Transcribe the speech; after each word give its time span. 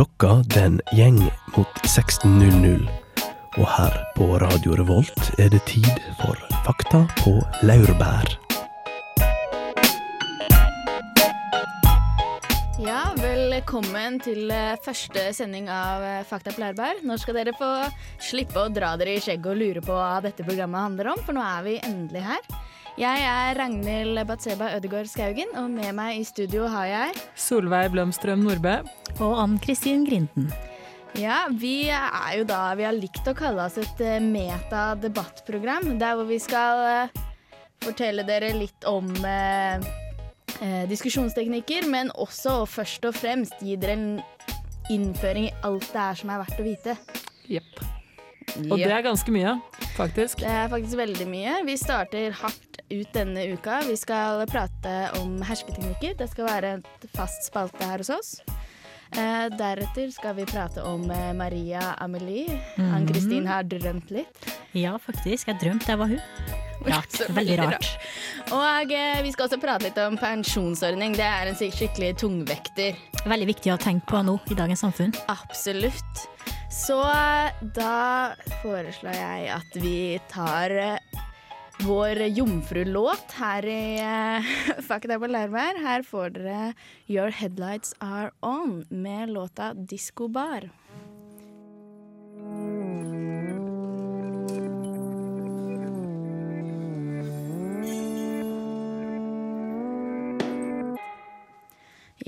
Klokka 0.00 0.38
den 0.54 0.78
gjeng 0.96 1.18
mot 1.52 1.80
16.00. 1.84 2.86
Og 3.60 3.66
her 3.68 3.96
på 4.16 4.28
Radio 4.40 4.72
Revolt 4.78 5.26
er 5.36 5.50
det 5.52 5.60
tid 5.68 5.90
for 6.16 6.40
Fakta 6.64 7.02
på 7.18 7.34
laurbær. 7.68 8.32
Ja, 12.80 13.10
velkommen 13.20 14.16
til 14.24 14.48
eh, 14.48 14.80
første 14.80 15.26
sending 15.36 15.68
av 15.68 16.00
eh, 16.00 16.24
Fakta 16.24 16.56
på 16.56 16.64
lærbær. 16.64 17.04
Nå 17.04 17.20
skal 17.20 17.42
dere 17.42 17.52
få 17.60 17.68
slippe 18.24 18.56
å 18.56 18.72
dra 18.72 18.94
dere 18.96 19.18
i 19.18 19.20
skjegget 19.20 19.52
og 19.52 19.60
lure 19.60 19.84
på 19.84 20.00
hva 20.00 20.22
dette 20.24 20.48
programmet 20.48 20.80
handler 20.80 21.12
om, 21.12 21.20
for 21.28 21.36
nå 21.36 21.44
er 21.44 21.68
vi 21.68 21.76
endelig 21.84 22.24
her. 22.24 22.48
Jeg 23.00 23.22
er 23.24 23.56
Ragnhild 23.56 24.18
Batseba 24.28 24.74
Ødegaard 24.76 25.08
Skaugen, 25.08 25.48
og 25.56 25.70
med 25.72 25.94
meg 25.96 26.18
i 26.20 26.24
studio 26.28 26.66
har 26.68 26.84
jeg 26.84 27.20
Solveig 27.32 27.86
Blomstrøm 27.94 28.42
Nordbø. 28.44 28.74
Og 29.24 29.38
Ann-Kristin 29.40 30.02
Grinden. 30.04 30.50
Ja, 31.16 31.46
vi 31.48 31.88
er 31.88 32.34
jo 32.36 32.44
da 32.44 32.58
Vi 32.76 32.84
har 32.84 32.92
likt 32.92 33.24
å 33.24 33.32
kalle 33.32 33.64
oss 33.64 33.78
et 33.80 34.02
metadebattprogram. 34.04 34.26
meta-debattprogram. 34.34 35.86
Der 36.02 36.18
hvor 36.18 36.28
vi 36.28 36.36
skal 36.44 36.82
eh, 36.90 37.22
fortelle 37.80 38.26
dere 38.28 38.52
litt 38.58 38.84
om 38.84 39.08
eh, 39.24 39.80
eh, 40.60 40.84
diskusjonsteknikker, 40.92 41.88
men 41.88 42.12
også 42.12 42.58
og 42.66 42.68
først 42.68 43.08
og 43.08 43.16
fremst 43.16 43.64
gi 43.64 43.78
dere 43.80 43.96
en 43.96 44.20
innføring 44.92 45.48
i 45.48 45.56
alt 45.64 45.88
det 45.88 46.04
er 46.04 46.20
som 46.20 46.36
er 46.36 46.44
verdt 46.44 46.60
å 46.60 46.68
vite. 46.68 46.98
Jepp. 47.48 47.80
Og 48.70 48.78
det 48.78 48.90
er 48.90 49.04
ganske 49.04 49.34
mye, 49.34 49.54
faktisk. 49.96 50.42
Det 50.42 50.50
er 50.50 50.70
faktisk 50.72 50.98
veldig 51.00 51.26
mye. 51.30 51.58
Vi 51.68 51.76
starter 51.80 52.34
hardt 52.40 52.80
ut 52.90 53.12
denne 53.14 53.46
uka. 53.54 53.80
Vi 53.86 53.96
skal 53.98 54.42
prate 54.50 54.96
om 55.20 55.38
hersketeknikker. 55.46 56.16
Det 56.18 56.30
skal 56.32 56.48
være 56.48 56.74
et 56.80 57.06
fast 57.14 57.46
spalte 57.50 57.86
her 57.86 58.02
hos 58.02 58.10
oss. 58.14 58.32
Eh, 59.10 59.46
deretter 59.58 60.10
skal 60.14 60.36
vi 60.38 60.46
prate 60.46 60.82
om 60.86 61.08
eh, 61.10 61.30
Maria 61.34 61.94
Amelie. 61.98 62.60
Mm. 62.78 62.90
Ann-Kristin 62.94 63.46
har 63.50 63.66
drømt 63.66 64.10
litt. 64.14 64.50
Ja, 64.76 64.94
faktisk. 65.02 65.50
Jeg 65.50 65.58
drømte 65.62 65.90
jeg 65.90 65.98
var 65.98 66.12
hun. 66.12 66.20
Rart. 66.90 67.18
Veldig 67.36 67.56
rart. 67.60 67.88
Og 68.56 68.92
eh, 68.94 69.18
vi 69.20 69.32
skal 69.34 69.50
også 69.50 69.58
prate 69.60 69.84
litt 69.84 69.98
om 70.00 70.16
pensjonsordning. 70.16 71.12
Det 71.18 71.26
er 71.26 71.50
en 71.50 71.58
skikkelig 71.58 72.14
tungvekter. 72.22 72.96
Veldig 73.28 73.50
viktig 73.50 73.74
å 73.74 73.80
tenke 73.82 74.08
på 74.08 74.22
nå 74.24 74.38
i 74.48 74.56
dagens 74.56 74.86
samfunn. 74.86 75.12
Absolutt. 75.28 76.24
Så 76.70 77.00
da 77.74 78.30
foreslår 78.62 79.16
jeg 79.16 79.48
at 79.50 79.76
vi 79.82 80.20
tar 80.30 80.70
eh, 80.70 81.18
vår 81.82 82.20
jomfrulåt 82.30 83.34
her 83.40 83.66
i 83.66 83.98
eh, 83.98 84.50
Fakta 84.86 85.18
på 85.18 85.30
Lærbær. 85.30 85.80
Her 85.82 86.06
får 86.06 86.36
dere 86.38 86.72
Your 87.10 87.34
Headlights 87.34 87.96
Are 87.98 88.30
On 88.46 88.84
med 88.90 89.34
låta 89.34 89.72
Disco 89.74 90.28
Bar. 90.30 90.70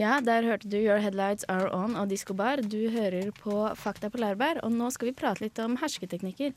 Ja, 0.03 0.17
der 0.25 0.43
hørte 0.43 0.67
du 0.67 0.79
Your 0.81 0.99
Headlights 0.99 1.45
Are 1.53 1.69
On 1.77 1.95
og 2.01 2.09
Disco 2.11 2.35
Bar. 2.35 2.59
Du 2.67 2.91
hører 2.91 3.29
på 3.37 3.55
Fakta 3.79 4.09
på 4.11 4.19
Lærbær, 4.19 4.59
og 4.67 4.73
nå 4.75 4.89
skal 4.91 5.11
vi 5.11 5.15
prate 5.15 5.45
litt 5.45 5.61
om 5.63 5.77
hersketeknikker. 5.79 6.57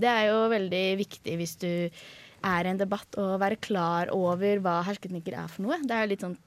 Det 0.00 0.08
er 0.08 0.30
jo 0.30 0.38
veldig 0.48 0.84
viktig 1.02 1.34
hvis 1.36 1.56
du 1.60 1.68
er 2.46 2.64
i 2.64 2.70
en 2.70 2.80
debatt 2.80 3.18
å 3.20 3.34
være 3.42 3.58
klar 3.60 4.12
over 4.16 4.62
hva 4.64 4.78
hersketeknikker 4.86 5.36
er 5.42 5.52
for 5.52 5.66
noe. 5.66 5.80
Det 5.84 5.92
er 5.92 6.06
jo 6.06 6.12
litt 6.14 6.24
sånn 6.24 6.38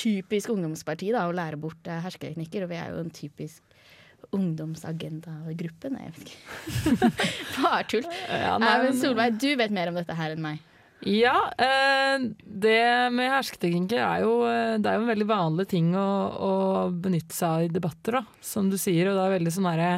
typisk 0.00 0.54
ungdomsparti 0.54 1.10
da, 1.12 1.26
å 1.28 1.36
lære 1.36 1.60
bort 1.60 1.90
eh, 1.90 2.00
hersketeknikker, 2.06 2.64
og 2.64 2.72
vi 2.72 2.80
er 2.80 2.94
jo 2.94 3.04
en 3.04 3.12
typisk 3.20 3.76
ungdomsagenda-gruppen. 4.36 6.00
Jeg 6.00 6.16
vet 6.16 6.24
ikke. 6.30 7.12
Bare 7.60 7.84
tull. 7.90 8.08
Ja, 8.30 8.56
men 8.62 8.96
Solveig, 8.96 9.36
du 9.42 9.50
vet 9.60 9.74
mer 9.74 9.92
om 9.92 10.00
dette 10.00 10.16
her 10.16 10.38
enn 10.38 10.44
meg. 10.48 10.64
Ja, 11.08 11.50
eh, 11.56 12.26
det 12.44 13.12
med 13.16 13.30
hersketeknikker 13.32 14.00
er 14.04 14.24
jo, 14.26 14.32
eh, 14.44 14.76
det 14.76 14.90
er 14.90 14.98
jo 14.98 15.04
en 15.06 15.12
veldig 15.12 15.28
vanlig 15.30 15.68
ting 15.70 15.94
å, 15.96 16.08
å 16.36 16.52
benytte 16.92 17.32
seg 17.32 17.48
av 17.48 17.62
i 17.64 17.70
debatter, 17.72 18.18
da, 18.18 18.40
som 18.44 18.68
du 18.68 18.76
sier. 18.76 19.08
Og 19.08 19.16
det 19.16 19.22
er 19.24 19.38
veldig 19.38 19.54
sånn 19.54 19.70
derre 19.70 19.92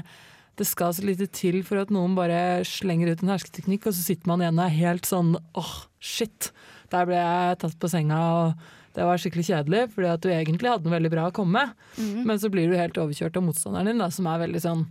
Det 0.54 0.66
skal 0.68 0.92
så 0.92 1.02
lite 1.02 1.26
til 1.32 1.62
for 1.64 1.80
at 1.80 1.90
noen 1.90 2.12
bare 2.14 2.60
slenger 2.68 3.08
ut 3.08 3.22
en 3.24 3.32
hersketeknikk, 3.32 3.86
og 3.88 3.96
så 3.96 4.04
sitter 4.04 4.28
man 4.28 4.42
igjen 4.44 4.60
og 4.60 4.66
er 4.66 4.76
helt 4.76 5.08
sånn 5.08 5.32
åh, 5.58 5.74
shit. 5.98 6.50
Der 6.92 7.08
ble 7.08 7.16
jeg 7.16 7.58
tatt 7.62 7.78
på 7.80 7.88
senga, 7.88 8.18
og 8.36 8.92
det 8.92 9.06
var 9.08 9.16
skikkelig 9.16 9.46
kjedelig, 9.48 9.86
fordi 9.94 10.10
at 10.12 10.20
du 10.20 10.28
egentlig 10.28 10.68
hadde 10.68 10.84
noe 10.84 10.98
veldig 10.98 11.12
bra 11.14 11.30
å 11.30 11.34
komme 11.34 11.56
med. 11.56 11.72
Mhm. 11.96 12.26
Men 12.28 12.38
så 12.38 12.52
blir 12.52 12.68
du 12.68 12.76
helt 12.76 13.00
overkjørt 13.00 13.40
av 13.40 13.46
motstanderen 13.48 13.88
din, 13.90 14.04
da, 14.04 14.10
som 14.12 14.28
er 14.28 14.44
veldig 14.44 14.60
sånn 14.60 14.84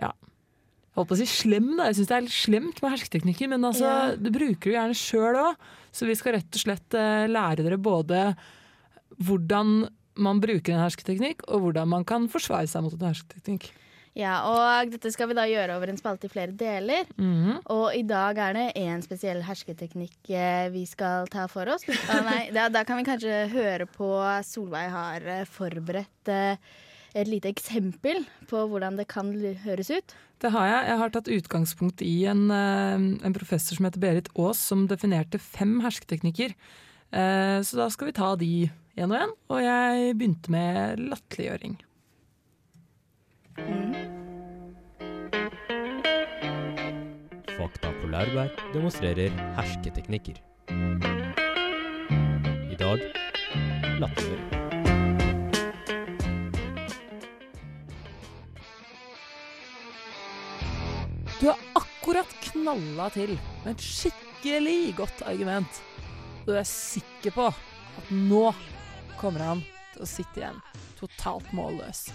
ja. 0.00 0.10
Holdt 0.98 1.12
på 1.12 1.14
å 1.14 1.20
si 1.20 1.28
slem, 1.30 1.68
da. 1.78 1.86
Jeg 1.92 2.00
syns 2.00 2.08
det 2.10 2.16
er 2.18 2.24
litt 2.26 2.34
slemt 2.34 2.80
med 2.82 2.90
hersketeknikker, 2.96 3.50
men 3.54 3.62
altså, 3.68 3.86
Ja. 3.86 4.16
du 4.18 4.30
bruker 4.34 4.66
det 4.72 4.74
gjerne 4.76 4.98
sjøl 4.98 5.38
òg. 5.44 5.68
Så 5.94 6.06
vi 6.10 6.16
skal 6.18 6.34
rett 6.36 6.50
og 6.58 6.60
slett 6.64 6.94
eh, 6.98 7.26
lære 7.30 7.62
dere 7.62 7.78
både 7.78 8.22
hvordan 9.22 9.88
man 10.18 10.40
bruker 10.42 10.74
en 10.74 10.82
hersketeknikk, 10.82 11.44
og 11.48 11.62
hvordan 11.62 11.88
man 11.94 12.04
kan 12.08 12.26
forsvare 12.30 12.66
seg 12.70 12.82
mot 12.84 12.96
en 12.98 13.12
hersketeknikk. 13.12 13.70
Ja, 14.18 14.40
og 14.50 14.90
dette 14.90 15.12
skal 15.14 15.28
vi 15.30 15.36
da 15.38 15.44
gjøre 15.46 15.76
over 15.78 15.92
en 15.92 15.98
spalte 16.00 16.26
i 16.26 16.32
flere 16.32 16.50
deler. 16.58 17.06
Mhm. 17.14 17.60
Og 17.70 17.94
i 17.94 18.02
dag 18.02 18.38
er 18.42 18.56
det 18.56 18.64
én 18.80 19.02
spesiell 19.04 19.44
hersketeknikk 19.46 20.32
eh, 20.34 20.66
vi 20.74 20.82
skal 20.90 21.28
ta 21.30 21.46
for 21.46 21.70
oss. 21.70 21.86
Ah, 22.10 22.24
nei, 22.26 22.48
da, 22.50 22.66
da 22.68 22.82
kan 22.88 22.98
vi 22.98 23.06
kanskje 23.06 23.44
høre 23.52 23.86
på 23.86 24.10
Solveig 24.48 24.90
har 24.90 25.22
eh, 25.22 25.44
forberedt 25.46 26.32
et 27.20 27.30
lite 27.30 27.50
eksempel 27.50 28.24
på 28.50 28.64
hvordan 28.70 28.98
det 28.98 29.08
kan 29.10 29.30
høres 29.64 29.90
ut. 29.90 30.14
Det 30.38 30.52
har 30.54 30.66
jeg. 30.68 30.82
Jeg 30.88 30.98
har 31.00 31.14
tatt 31.14 31.30
utgangspunkt 31.34 32.02
i 32.04 32.24
en, 32.30 32.50
eh, 32.50 33.26
en 33.26 33.34
professor 33.34 33.76
som 33.76 33.88
heter 33.88 34.00
Berit 34.00 34.28
Aas, 34.38 34.58
som 34.58 34.86
definerte 34.86 35.38
fem 35.38 35.80
hersketeknikker. 35.82 36.54
Eh, 37.12 37.60
Så 37.62 37.76
da 37.76 37.88
skal 37.88 38.06
vi 38.06 38.12
ta 38.12 38.36
de 38.36 38.70
én 38.96 39.10
og 39.10 39.18
én. 39.18 39.32
Og 39.50 39.60
jeg 39.62 40.16
begynte 40.16 40.50
med 40.50 40.98
latterliggjøring. 40.98 41.78
Fakta 47.58 47.90
på 48.00 48.10
laurbær 48.12 48.52
demonstrerer 48.72 49.30
hersketeknikker. 49.56 50.38
I 52.70 52.76
dag 52.78 53.02
latterliggjøring. 53.98 54.67
Du 61.40 61.46
har 61.46 61.58
akkurat 61.72 62.26
knalla 62.40 63.10
til 63.14 63.36
med 63.62 63.76
et 63.76 63.82
skikkelig 63.84 64.96
godt 64.98 65.20
argument. 65.30 65.82
Og 66.40 66.48
du 66.50 66.56
er 66.58 66.66
sikker 66.66 67.30
på 67.36 67.46
at 67.52 68.10
nå 68.10 68.48
kommer 69.20 69.44
han 69.46 69.60
til 69.92 70.02
å 70.02 70.08
sitte 70.08 70.40
igjen 70.40 70.58
totalt 70.98 71.52
målløs. 71.54 72.08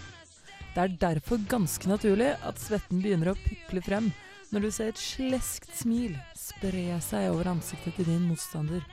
Det 0.74 0.82
er 0.84 0.98
derfor 1.00 1.40
ganske 1.48 1.88
naturlig 1.88 2.34
at 2.44 2.60
svetten 2.60 3.00
begynner 3.04 3.32
å 3.32 3.40
piple 3.46 3.82
frem 3.86 4.12
når 4.52 4.60
du 4.66 4.70
ser 4.76 4.92
et 4.92 5.00
sleskt 5.00 5.72
smil 5.78 6.18
spre 6.38 7.00
seg 7.06 7.32
over 7.32 7.54
ansiktet 7.54 7.96
til 7.98 8.10
din 8.10 8.28
motstander, 8.28 8.84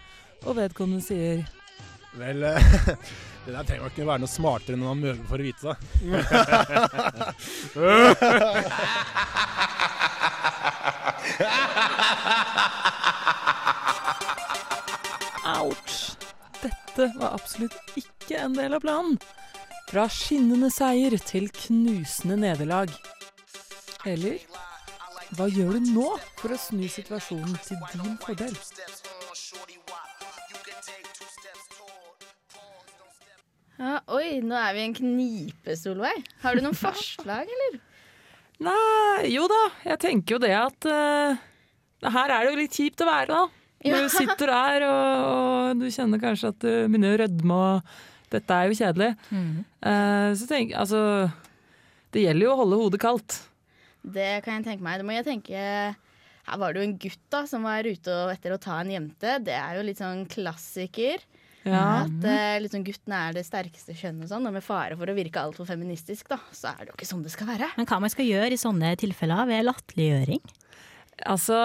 og 0.46 0.56
vedkommende 0.60 1.04
sier 1.04 1.42
Vel, 2.18 2.42
eh, 2.42 2.72
det 3.44 3.52
der 3.54 3.66
trenger 3.66 3.90
ikke 3.90 4.06
være 4.06 4.22
noe 4.24 4.30
smartere 4.30 4.74
enn 4.78 4.82
man 4.86 5.02
møver 5.02 5.24
for 5.30 5.38
å 5.38 5.46
vite 5.46 5.62
det. 5.70 5.78
Ouch! 15.50 16.16
Dette 16.60 17.06
var 17.16 17.32
absolutt 17.38 17.76
ikke 17.96 18.36
en 18.44 18.54
del 18.58 18.74
av 18.76 18.82
planen. 18.84 19.16
Fra 19.90 20.04
skinnende 20.12 20.70
seier 20.70 21.16
til 21.24 21.48
knusende 21.54 22.36
nederlag. 22.44 22.92
Eller 24.06 24.38
hva 25.36 25.46
gjør 25.50 25.78
du 25.78 25.80
nå 25.94 26.08
for 26.40 26.52
å 26.54 26.58
snu 26.60 26.86
situasjonen 26.90 27.56
til 27.64 27.78
din 27.94 28.16
fordel? 28.22 28.54
Ja, 33.80 33.94
oi, 34.12 34.40
nå 34.44 34.56
er 34.60 34.74
vi 34.76 34.80
i 34.82 34.88
en 34.90 34.96
knipe, 34.98 35.76
Solveig. 35.78 36.26
Har 36.42 36.52
du 36.58 36.60
noen 36.66 36.76
forslag, 36.86 37.48
eller? 37.48 37.80
Nei, 38.60 39.30
jo 39.32 39.46
da, 39.48 39.60
jeg 39.86 40.00
tenker 40.02 40.36
jo 40.36 40.42
det 40.42 40.52
at 40.56 40.86
uh, 40.90 41.40
her 42.12 42.34
er 42.34 42.44
det 42.44 42.50
jo 42.50 42.60
litt 42.60 42.76
kjipt 42.76 43.04
å 43.04 43.08
være, 43.08 43.32
da. 43.32 43.60
Ja. 43.80 43.96
Du 43.96 44.12
sitter 44.12 44.52
der, 44.52 44.84
og, 44.84 45.26
og 45.30 45.80
du 45.80 45.86
kjenner 45.88 46.20
kanskje 46.20 46.50
at 46.52 46.58
du 46.60 46.68
begynner 46.68 47.14
å 47.16 47.20
rødme, 47.22 47.56
og 47.56 47.94
dette 48.30 48.56
er 48.56 48.68
jo 48.68 48.76
kjedelig. 48.78 49.10
Eh, 49.32 50.30
så 50.38 50.46
tenk, 50.46 50.74
altså 50.78 51.00
Det 52.12 52.22
gjelder 52.22 52.46
jo 52.46 52.52
å 52.52 52.58
holde 52.60 52.78
hodet 52.78 53.00
kaldt. 53.02 53.38
Det 54.02 54.42
kan 54.44 54.58
jeg 54.58 54.68
tenke 54.68 54.84
meg. 54.86 55.00
Det 55.00 55.06
må 55.08 55.16
jeg 55.16 55.26
tenke 55.26 55.60
Her 55.60 56.60
var 56.60 56.72
det 56.72 56.80
jo 56.80 56.86
en 56.88 56.96
gutt 57.02 57.24
da 57.32 57.42
som 57.48 57.66
var 57.68 57.86
ute 57.86 58.14
og 58.14 58.32
etter 58.32 58.54
å 58.54 58.60
ta 58.62 58.78
en 58.80 58.92
jente. 58.94 59.36
Det 59.44 59.56
er 59.56 59.78
jo 59.78 59.86
litt 59.86 60.00
sånn 60.00 60.24
klassiker. 60.30 61.24
Ja. 61.66 62.06
At 62.06 62.24
eh, 62.24 62.56
liksom 62.64 62.84
gutten 62.86 63.14
er 63.16 63.34
det 63.36 63.44
sterkeste 63.44 63.94
kjønnet 63.96 64.24
og 64.24 64.32
sånn, 64.32 64.48
og 64.48 64.54
med 64.56 64.64
fare 64.64 64.96
for 64.96 65.10
å 65.10 65.16
virke 65.16 65.42
altfor 65.42 65.68
feministisk, 65.68 66.30
da, 66.32 66.38
så 66.56 66.72
er 66.72 66.82
det 66.82 66.92
jo 66.92 66.98
ikke 66.98 67.10
sånn 67.10 67.24
det 67.26 67.34
skal 67.34 67.50
være. 67.50 67.68
Men 67.76 67.88
hva 67.90 68.00
man 68.00 68.12
skal 68.12 68.28
gjøre 68.28 68.56
i 68.56 68.60
sånne 68.60 68.94
tilfeller 69.00 69.48
ved 69.50 69.66
latterliggjøring? 69.68 70.44
Altså 71.28 71.56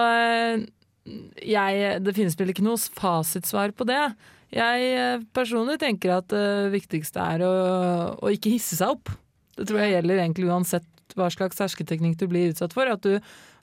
jeg, 1.40 1.84
Det 2.04 2.12
finnes 2.16 2.36
vel 2.36 2.52
ikke 2.52 2.66
noe 2.66 2.76
fasitsvar 2.76 3.72
på 3.76 3.86
det. 3.88 4.02
Jeg 4.54 4.90
eh, 4.94 5.24
personlig 5.34 5.78
tenker 5.82 6.18
at 6.18 6.28
det 6.32 6.74
viktigste 6.74 7.22
er 7.22 7.46
å, 7.46 7.54
å 8.20 8.32
ikke 8.34 8.52
hisse 8.52 8.78
seg 8.78 8.94
opp. 8.98 9.10
Det 9.56 9.66
tror 9.68 9.82
jeg 9.82 9.96
gjelder 9.96 10.22
egentlig 10.22 10.50
uansett 10.52 11.16
hva 11.16 11.30
slags 11.32 11.60
hersketeknikk 11.62 12.18
du 12.20 12.26
blir 12.30 12.52
utsatt 12.52 12.74
for. 12.76 12.90
At 12.90 13.06
du, 13.06 13.16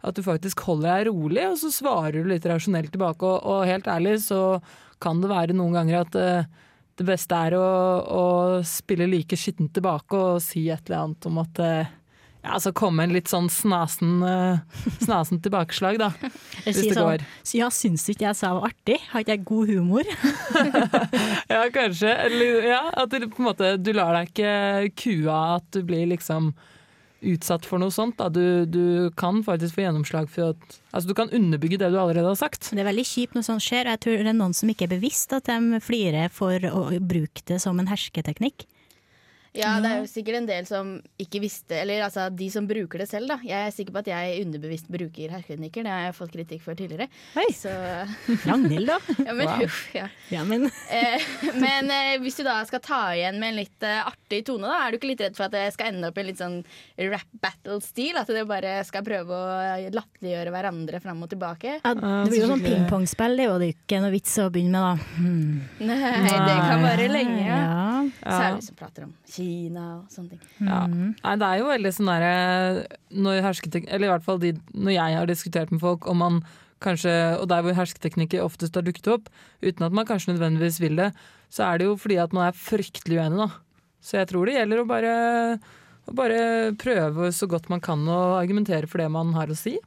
at 0.03 0.17
du 0.17 0.23
faktisk 0.25 0.65
holder 0.67 0.89
deg 0.89 1.09
rolig, 1.13 1.45
og 1.47 1.57
så 1.61 1.71
svarer 1.71 2.19
du 2.19 2.29
litt 2.31 2.45
rasjonelt 2.49 2.91
tilbake. 2.93 3.23
Og, 3.23 3.39
og 3.47 3.67
helt 3.69 3.87
ærlig 3.87 4.17
så 4.25 4.59
kan 5.03 5.23
det 5.23 5.31
være 5.31 5.55
noen 5.55 5.77
ganger 5.77 6.03
at 6.03 6.19
uh, 6.19 6.61
det 6.99 7.07
beste 7.07 7.39
er 7.47 7.55
å, 7.57 7.65
å 8.03 8.23
spille 8.67 9.07
like 9.09 9.37
skittent 9.39 9.73
tilbake 9.75 10.19
og 10.19 10.43
si 10.43 10.67
et 10.69 10.83
eller 10.87 11.05
annet 11.05 11.29
om 11.29 11.39
at 11.41 11.61
uh, 11.63 11.93
ja, 12.43 12.57
så 12.59 12.73
komme 12.75 13.05
en 13.05 13.13
litt 13.15 13.29
sånn 13.31 13.47
snasen, 13.51 14.17
eh, 14.27 14.81
snasen 15.05 15.39
tilbakeslag, 15.43 15.95
da. 16.01 16.09
Jeg 16.65 16.73
Hvis 16.75 16.81
det 16.89 16.97
sånn, 16.97 17.07
går. 17.07 17.23
så 17.47 17.59
ja, 17.61 17.69
syns 17.71 18.03
du 18.03 18.11
ikke 18.11 18.27
jeg 18.27 18.39
sa 18.39 18.51
var 18.57 18.67
artig? 18.67 18.97
Har 19.13 19.23
ikke 19.23 19.37
jeg 19.37 19.45
god 19.47 19.71
humor? 19.71 20.11
Ja, 21.53 21.61
kanskje. 21.71 22.11
Eller 22.25 22.67
ja, 22.67 22.81
at 22.99 23.11
du 23.13 23.27
på 23.29 23.43
en 23.43 23.47
måte 23.47 23.69
Du 23.79 23.91
lar 23.95 24.15
deg 24.15 24.31
ikke 24.31 24.91
kue 24.99 25.31
av 25.31 25.61
at 25.61 25.67
du 25.75 25.83
blir 25.87 26.07
liksom 26.11 26.51
utsatt 27.23 27.65
for 27.67 27.81
noe 27.81 27.93
sånt. 27.93 28.21
Du, 28.35 28.65
du 28.69 29.09
kan 29.19 29.41
faktisk 29.45 29.77
få 29.77 29.85
gjennomslag 29.87 30.29
for 30.31 30.53
at 30.53 30.79
Altså, 30.93 31.09
du 31.09 31.15
kan 31.17 31.31
underbygge 31.33 31.79
det 31.81 31.87
du 31.89 31.95
allerede 31.97 32.29
har 32.29 32.37
sagt. 32.37 32.67
Det 32.69 32.77
er 32.83 32.85
veldig 32.85 33.05
kjipt 33.09 33.33
når 33.33 33.47
sånt 33.47 33.63
skjer, 33.65 33.87
jeg 33.89 34.01
tror 34.03 34.19
det 34.19 34.29
er 34.29 34.37
noen 34.37 34.53
som 34.53 34.69
ikke 34.69 34.85
er 34.85 34.91
bevisst 34.91 35.33
at 35.33 35.49
de 35.49 35.79
flirer 35.81 36.29
for 36.29 36.67
å 36.69 36.83
bruke 37.01 37.41
det 37.49 37.57
som 37.63 37.79
en 37.81 37.89
hersketeknikk. 37.89 38.67
Ja, 39.53 39.75
det 39.83 39.89
er 39.91 39.99
jo 40.01 40.07
sikkert 40.09 40.39
en 40.39 40.47
del 40.49 40.65
som 40.65 40.87
ikke 41.21 41.37
visste 41.43 41.75
Eller 41.77 42.01
altså 42.07 42.23
de 42.33 42.47
som 42.49 42.65
bruker 42.65 43.03
det 43.03 43.05
selv, 43.11 43.29
da. 43.29 43.35
Jeg 43.45 43.67
er 43.67 43.73
sikker 43.75 43.93
på 43.93 44.01
at 44.01 44.07
jeg 44.09 44.39
underbevisst 44.47 44.87
bruker 44.89 45.29
herreklinikker. 45.35 45.85
Det 45.85 45.91
har 45.93 46.07
jeg 46.07 46.15
fått 46.17 46.31
kritikk 46.33 46.63
for 46.65 46.77
tidligere. 46.79 47.05
Oi, 47.37 47.45
Så 47.53 47.69
Ragnhild, 48.49 48.89
da. 48.89 48.97
ja, 49.27 49.35
men, 49.37 49.45
Wow. 49.53 49.65
uff, 49.67 49.81
ja. 49.93 50.07
Ja, 50.33 50.43
men 50.47 50.65
Eh, 50.93 51.21
men 51.57 51.89
eh, 51.93 52.15
hvis 52.21 52.35
du 52.37 52.43
da 52.45 52.59
skal 52.67 52.81
ta 52.83 52.99
igjen 53.15 53.37
med 53.41 53.53
en 53.53 53.57
litt 53.61 53.85
eh, 53.85 54.01
artig 54.05 54.43
tone, 54.47 54.67
da, 54.69 54.79
er 54.87 54.93
du 54.93 54.97
ikke 54.99 55.09
litt 55.11 55.21
redd 55.23 55.37
for 55.37 55.47
at 55.47 55.53
det 55.55 55.63
skal 55.73 55.89
ende 55.91 56.09
opp 56.09 56.17
i 56.17 56.21
en 56.23 56.27
litt 56.29 56.41
sånn 56.41 56.57
rap 57.11 57.29
battle-stil? 57.43 58.17
At 58.19 58.29
det 58.33 58.43
bare 58.49 58.75
skal 58.87 59.05
prøve 59.05 59.37
å 59.37 59.89
latterliggjøre 59.93 60.53
hverandre 60.53 61.01
fram 61.03 61.23
og 61.25 61.31
tilbake? 61.33 61.77
ja, 61.83 61.93
det 61.93 62.29
blir 62.31 62.43
jo 62.43 62.49
sånn 62.51 62.63
pingpongspill, 62.65 63.37
det 63.39 63.45
er 63.47 63.53
jo 63.53 63.71
ikke 63.73 64.01
noe 64.03 64.13
vits 64.13 64.35
å 64.43 64.49
begynne 64.53 64.81
med, 64.81 64.83
da. 64.83 64.93
Hmm. 65.17 65.61
Nei, 65.89 66.37
det 66.49 66.57
kan 66.65 66.85
vare 66.85 67.07
lenge. 67.11 67.39
Ja. 67.47 67.61
Ja. 67.63 68.03
Ja. 68.23 68.37
Særlig 68.37 68.61
hvis 68.61 68.69
du 68.73 68.75
prater 68.79 69.05
om 69.07 69.13
Kina 69.43 69.85
og 69.99 70.09
sånne 70.13 70.33
ting. 70.33 70.41
Ja. 70.63 70.81
Mm. 70.87 71.13
Nei, 71.19 71.35
det 71.43 71.49
er 71.51 71.61
jo 71.61 71.69
veldig 71.69 71.91
sånn 71.99 72.11
derre 72.13 72.33
når 73.13 73.41
hersketek- 73.49 73.87
Eller 73.91 74.07
i 74.07 74.11
hvert 74.15 74.25
fall 74.25 74.39
de, 74.43 74.53
når 74.73 74.95
jeg 74.95 75.17
har 75.19 75.29
diskutert 75.29 75.71
med 75.75 75.83
folk 75.83 76.07
om 76.07 76.17
man 76.23 76.39
kanskje, 76.83 77.13
og 77.39 77.47
der 77.51 77.61
hvor 77.63 77.75
hersketeknikker 77.77 78.43
oftest 78.43 78.75
har 78.75 78.83
dukket 78.83 79.07
opp, 79.13 79.29
uten 79.63 79.85
at 79.87 79.93
man 79.95 80.07
kanskje 80.09 80.33
nødvendigvis 80.33 80.81
vil 80.83 80.97
det, 80.99 81.11
så 81.53 81.63
er 81.69 81.79
det 81.79 81.85
jo 81.87 81.93
fordi 81.95 82.17
at 82.19 82.33
man 82.35 82.49
er 82.49 82.57
fryktelig 82.59 83.21
uenig, 83.21 83.39
da. 83.39 83.49
Så 84.03 84.17
jeg 84.19 84.27
tror 84.33 84.49
det 84.49 84.57
gjelder 84.57 84.81
å 84.81 84.87
bare, 84.89 85.13
å 86.11 86.15
bare 86.17 86.39
prøve 86.75 87.29
så 87.31 87.47
godt 87.47 87.69
man 87.71 87.79
kan 87.79 88.03
å 88.11 88.17
argumentere 88.35 88.89
for 88.91 88.99
det 88.99 89.07
man 89.13 89.31
har 89.37 89.47
å 89.47 89.55
si. 89.55 89.77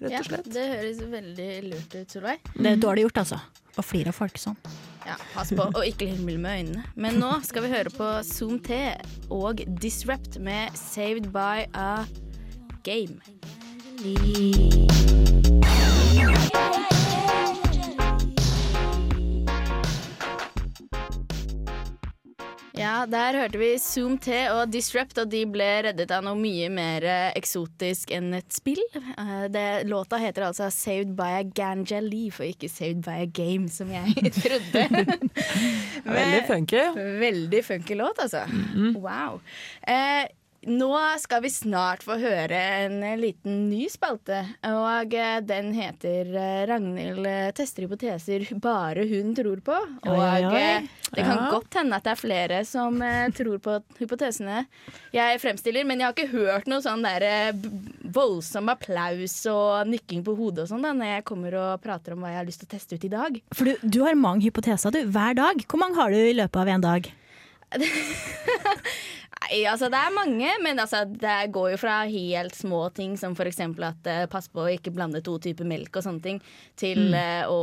Rett 0.00 0.16
og 0.22 0.24
slett. 0.30 0.48
det 0.54 0.64
høres 0.72 1.02
veldig 1.12 1.50
lurt 1.68 1.92
ut, 2.00 2.08
Solveig. 2.16 2.40
Det 2.56 2.70
er 2.72 2.80
dårlig 2.80 3.04
gjort, 3.04 3.20
altså. 3.26 3.38
Å 3.78 3.84
flire 3.84 4.12
av 4.12 4.18
folk 4.18 4.36
sånn. 4.40 4.58
Ja, 5.06 5.16
pass 5.32 5.50
på 5.56 5.64
å 5.64 5.82
ikke 5.86 6.06
himle 6.10 6.38
med 6.38 6.60
øynene. 6.60 6.84
Men 6.94 7.18
nå 7.22 7.32
skal 7.46 7.64
vi 7.66 7.72
høre 7.72 7.92
på 7.94 8.10
Zoom 8.28 8.60
T 8.62 8.78
og 9.32 9.64
Disrupt 9.82 10.38
med 10.42 10.76
Saved 10.78 11.32
by 11.34 11.66
a 11.74 12.04
Game. 12.86 13.18
Ja, 22.78 23.04
der 23.06 23.36
hørte 23.36 23.58
vi 23.60 23.74
Zoom 23.82 24.14
T 24.22 24.32
og 24.48 24.70
Disrupt, 24.72 25.18
og 25.20 25.28
de 25.32 25.42
ble 25.52 25.66
reddet 25.88 26.10
av 26.14 26.22
noe 26.24 26.38
mye 26.40 26.70
mer 26.72 27.04
eh, 27.04 27.26
eksotisk 27.36 28.10
enn 28.16 28.30
et 28.38 28.48
spill. 28.56 28.80
Eh, 28.96 29.44
Det, 29.52 29.64
låta 29.90 30.16
heter 30.22 30.46
altså 30.48 30.70
Saved 30.72 31.12
by 31.18 31.30
a 31.40 31.42
Ganja 31.44 32.00
Leaf, 32.00 32.40
og 32.40 32.48
ikke 32.48 32.70
Saved 32.72 33.02
by 33.04 33.18
a 33.26 33.28
Game, 33.28 33.68
som 33.68 33.92
jeg 33.92 34.14
trodde. 34.40 34.86
Veldig 36.16 36.42
funky. 36.48 36.84
Veldig 37.20 37.64
funky 37.66 37.98
låt, 38.00 38.22
altså. 38.24 38.46
Wow. 38.96 39.40
Eh, 39.84 40.24
nå 40.66 40.88
skal 41.18 41.42
vi 41.42 41.50
snart 41.50 42.04
få 42.06 42.14
høre 42.22 42.58
en 42.84 43.00
liten 43.18 43.68
ny 43.70 43.88
spalte, 43.90 44.40
og 44.68 45.14
eh, 45.18 45.40
den 45.42 45.72
heter 45.74 46.28
eh, 46.38 46.62
Ragnhild 46.70 47.26
eh, 47.26 47.48
tester 47.56 47.86
hypoteser 47.86 48.44
bare 48.62 49.02
hun 49.10 49.32
tror 49.34 49.62
på. 49.66 49.74
Og 50.06 50.12
Oi, 50.12 50.44
oi, 50.46 50.88
det 51.12 51.24
kan 51.26 51.40
Ja. 51.42 51.48
godt 51.50 51.74
hende 51.80 51.96
at 51.98 52.04
det 52.06 52.12
er 52.14 52.20
flere 52.20 52.60
som 52.68 53.00
tror 53.36 53.58
på 53.64 53.74
hypotesene 53.98 54.62
jeg 55.12 55.40
fremstiller, 55.42 55.84
men 55.84 56.00
jeg 56.00 56.06
har 56.08 56.14
ikke 56.16 56.32
hørt 56.32 56.68
noe 56.70 56.80
sånn 56.84 57.02
der 57.04 57.52
voldsom 58.14 58.70
applaus 58.72 59.34
og 59.50 59.88
nikking 59.90 60.22
på 60.24 60.34
hodet 60.38 60.64
og 60.66 60.70
sånn 60.72 60.84
da, 60.86 60.92
når 60.96 61.10
jeg 61.16 61.26
kommer 61.28 61.56
og 61.60 61.82
prater 61.84 62.14
om 62.14 62.22
hva 62.24 62.32
jeg 62.32 62.40
har 62.40 62.48
lyst 62.48 62.62
til 62.64 62.70
å 62.70 62.74
teste 62.76 62.96
ut 62.96 63.04
i 63.08 63.12
dag. 63.12 63.40
For 63.56 63.68
du, 63.68 63.74
du 63.82 64.00
har 64.06 64.16
mange 64.18 64.46
hypoteser, 64.46 64.94
du. 64.94 65.02
Hver 65.12 65.36
dag. 65.38 65.64
Hvor 65.68 65.82
mange 65.82 65.98
har 66.00 66.12
du 66.14 66.18
i 66.22 66.36
løpet 66.36 66.62
av 66.62 66.70
en 66.72 66.84
dag? 66.86 67.10
Nei, 69.42 69.62
altså 69.66 69.88
det 69.90 69.98
er 69.98 70.14
mange, 70.14 70.50
men 70.62 70.78
altså, 70.78 71.02
det 71.06 71.50
går 71.54 71.72
jo 71.74 71.78
fra 71.80 72.02
helt 72.08 72.54
små 72.56 72.84
ting 72.94 73.16
som 73.18 73.34
f.eks. 73.34 73.60
at 73.64 74.08
uh, 74.08 74.24
pass 74.30 74.48
på 74.52 74.64
å 74.64 74.70
ikke 74.70 74.92
blande 74.94 75.22
to 75.24 75.38
typer 75.42 75.66
melk 75.68 75.98
og 75.98 76.04
sånne 76.06 76.22
ting, 76.24 76.38
til 76.78 77.10
eh, 77.16 77.42
å 77.50 77.58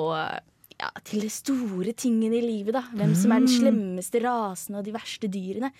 ja, 0.79 0.89
til 1.03 1.25
de 1.25 1.29
store 1.33 1.91
tingene 1.97 2.37
i 2.39 2.43
livet, 2.43 2.71
da. 2.77 2.85
Hvem 2.95 3.11
som 3.17 3.33
er 3.35 3.43
den 3.43 3.51
slemmeste 3.51 4.21
rasen 4.23 4.77
og 4.79 4.85
de 4.87 4.93
verste 4.95 5.27
dyrene. 5.31 5.73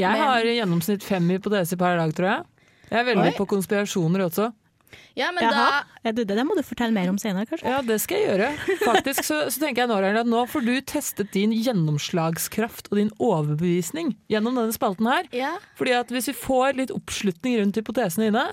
Jeg 0.00 0.12
Men- 0.12 0.22
har 0.22 0.44
i 0.48 0.54
gjennomsnitt 0.56 1.04
fem 1.04 1.28
hypoteser 1.34 1.76
per 1.76 1.98
dag, 2.00 2.14
tror 2.16 2.30
jeg. 2.30 2.44
Jeg 2.90 3.00
er 3.00 3.08
veldig 3.10 3.32
Oi. 3.32 3.36
på 3.36 3.46
konspirasjoner 3.50 4.24
også. 4.28 4.52
Ja, 5.16 5.30
men 5.32 5.46
Jaha, 5.46 5.82
da... 6.04 6.12
du 6.12 6.22
det? 6.24 6.36
Det 6.36 6.44
må 6.44 6.56
du 6.58 6.62
fortelle 6.66 6.92
mer 6.92 7.08
om 7.08 7.18
senere, 7.20 7.46
kanskje? 7.48 7.70
Ja, 7.72 7.80
det 7.84 7.96
skal 8.02 8.20
jeg 8.20 8.28
gjøre. 8.30 8.50
Faktisk 8.82 9.24
så, 9.24 9.38
så 9.48 9.62
tenker 9.62 9.84
jeg 9.84 9.90
nå, 9.90 9.96
at 10.20 10.28
nå 10.28 10.42
får 10.52 10.66
du 10.66 10.74
testet 10.84 11.32
din 11.36 11.54
gjennomslagskraft 11.56 12.90
og 12.92 13.00
din 13.00 13.12
overbevisning 13.16 14.14
gjennom 14.32 14.58
denne 14.58 14.76
spalten 14.76 15.08
her. 15.08 15.28
Ja, 15.36 15.56
Fordi 15.78 15.96
at 15.96 16.12
hvis 16.12 16.30
vi 16.32 16.36
får 16.36 16.76
litt 16.82 16.94
oppslutning 16.94 17.60
rundt 17.62 17.80
hypotesene 17.80 18.28
dine, 18.28 18.48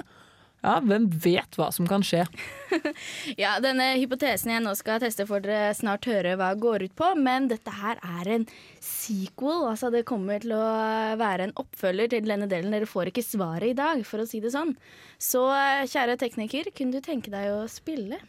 ja, 0.63 0.77
hvem 0.79 1.09
vet 1.11 1.57
hva 1.59 1.67
som 1.75 1.87
kan 1.89 2.03
skje. 2.05 2.23
ja, 3.43 3.57
denne 3.63 3.93
hypotesen 3.99 4.53
jeg 4.53 4.63
nå 4.63 4.71
skal 4.79 5.01
teste, 5.03 5.27
får 5.27 5.43
dere 5.43 5.73
snart 5.75 6.07
høre 6.07 6.37
hva 6.39 6.53
går 6.55 6.87
ut 6.87 6.95
på. 6.97 7.09
Men 7.19 7.49
dette 7.51 7.73
her 7.75 7.99
er 7.99 8.29
en 8.37 8.45
sequel. 8.79 9.67
Altså 9.73 9.91
det 9.93 10.05
kommer 10.07 10.43
til 10.43 10.55
å 10.55 10.63
være 11.19 11.49
en 11.49 11.57
oppfølger 11.59 12.13
til 12.15 12.31
denne 12.31 12.47
delen. 12.51 12.71
Dere 12.71 12.87
får 12.87 13.11
ikke 13.11 13.25
svaret 13.27 13.73
i 13.73 13.77
dag, 13.77 14.05
for 14.07 14.23
å 14.23 14.29
si 14.29 14.39
det 14.43 14.53
sånn. 14.55 14.71
Så 15.19 15.43
kjære 15.91 16.15
tekniker, 16.23 16.71
kunne 16.75 16.95
du 16.95 17.03
tenke 17.03 17.33
deg 17.33 17.51
å 17.51 17.65
spille? 17.71 18.21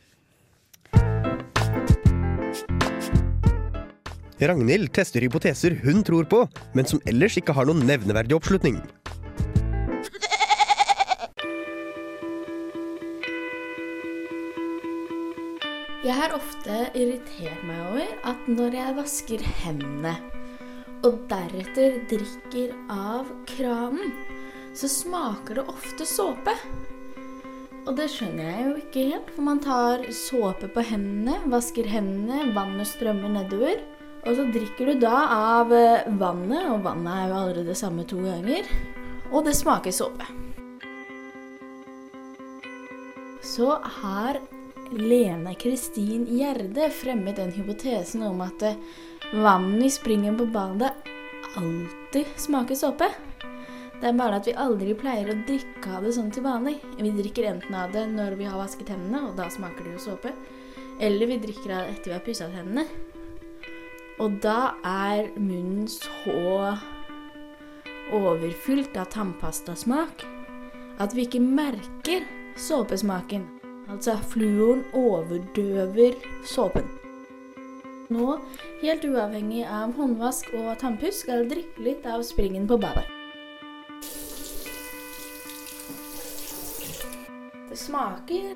Ragnhild 4.42 4.90
tester 4.92 5.22
hypoteser 5.22 5.78
hun 5.84 6.02
tror 6.04 6.26
på, 6.26 6.42
men 6.74 6.88
som 6.90 6.98
ellers 7.06 7.38
ikke 7.38 7.54
har 7.54 7.70
noen 7.70 7.86
nevneverdig 7.86 8.34
oppslutning. 8.36 8.82
Jeg 16.04 16.18
har 16.18 16.34
ofte 16.36 16.82
irritert 16.92 17.62
meg 17.64 17.78
over 17.80 18.10
at 18.28 18.48
når 18.50 18.74
jeg 18.76 18.94
vasker 18.98 19.44
hendene 19.62 20.10
og 21.00 21.22
deretter 21.30 21.94
drikker 22.10 22.74
av 22.92 23.30
kranen, 23.48 24.10
så 24.76 24.90
smaker 24.92 25.56
det 25.56 25.64
ofte 25.72 26.04
såpe. 26.04 26.52
Og 27.86 27.96
det 27.96 28.10
skjønner 28.12 28.50
jeg 28.50 28.66
jo 28.66 28.74
ikke 28.82 29.04
helt, 29.14 29.30
for 29.32 29.46
man 29.48 29.62
tar 29.64 30.04
såpe 30.12 30.68
på 30.74 30.84
hendene, 30.84 31.38
vasker 31.48 31.88
hendene, 31.88 32.50
vannet 32.52 32.90
strømmer 32.90 33.32
nedover. 33.38 33.80
Og 34.28 34.36
så 34.36 34.44
drikker 34.52 34.90
du 34.92 35.00
da 35.06 35.22
av 35.32 35.72
eh, 35.72 36.04
vannet, 36.20 36.66
og 36.68 36.84
vannet 36.84 37.14
er 37.14 37.30
jo 37.30 37.38
allerede 37.38 37.70
det 37.70 37.78
samme 37.80 38.04
to 38.08 38.20
ganger. 38.24 38.68
Og 39.32 39.48
det 39.48 39.56
smaker 39.56 39.92
såpe. 39.92 40.28
Så 43.40 43.72
har 44.02 44.40
Lene 44.94 45.54
Kristin 45.54 46.26
Gjerde 46.38 46.90
fremmet 46.90 47.36
den 47.36 47.52
hypotesen 47.52 48.22
om 48.22 48.40
at 48.44 48.62
eh, 48.62 48.76
vannet 49.32 49.88
i 49.88 49.90
springen 49.90 50.36
på 50.38 50.46
badet 50.46 50.92
alltid 51.56 52.26
smaker 52.36 52.78
såpe. 52.78 53.08
Det 54.00 54.10
er 54.10 54.18
bare 54.18 54.38
at 54.38 54.46
vi 54.46 54.54
aldri 54.58 54.94
pleier 54.98 55.32
å 55.32 55.38
drikke 55.48 55.96
av 55.96 56.06
det 56.06 56.12
sånn 56.14 56.30
til 56.34 56.44
vanlig. 56.46 56.76
Vi 56.98 57.10
drikker 57.14 57.48
enten 57.50 57.74
av 57.78 57.94
det 57.94 58.04
når 58.10 58.36
vi 58.38 58.46
har 58.46 58.60
vasket 58.60 58.92
hendene, 58.92 59.24
og 59.30 59.34
da 59.38 59.48
smaker 59.50 59.86
det 59.86 59.96
jo 59.96 60.04
såpe. 60.04 60.34
Eller 61.02 61.30
vi 61.30 61.40
drikker 61.42 61.74
av 61.74 61.88
det 61.88 61.96
etter 61.96 62.12
vi 62.12 62.16
har 62.18 62.24
pussa 62.26 62.50
hendene. 62.52 62.86
Og 64.22 64.38
da 64.44 64.76
er 64.86 65.32
munnen 65.34 65.88
så 65.90 66.76
overfylt 68.14 68.94
av 69.00 69.10
tannpastasmak 69.10 70.22
at 71.02 71.16
vi 71.16 71.26
ikke 71.26 71.42
merker 71.42 72.22
såpesmaken. 72.60 73.63
Altså 73.88 74.16
fluoren 74.30 74.84
overdøver 74.96 76.14
såpen. 76.48 76.86
Nå, 78.12 78.38
helt 78.82 79.04
uavhengig 79.08 79.64
av 79.64 79.94
håndvask 79.96 80.50
og 80.58 80.74
tannpuss, 80.80 81.22
skal 81.24 81.42
jeg 81.42 81.50
drikke 81.52 81.84
litt 81.86 82.08
av 82.08 82.24
springen 82.26 82.68
på 82.68 82.78
badet. 82.80 83.06
Det 87.70 87.80
smaker 87.80 88.52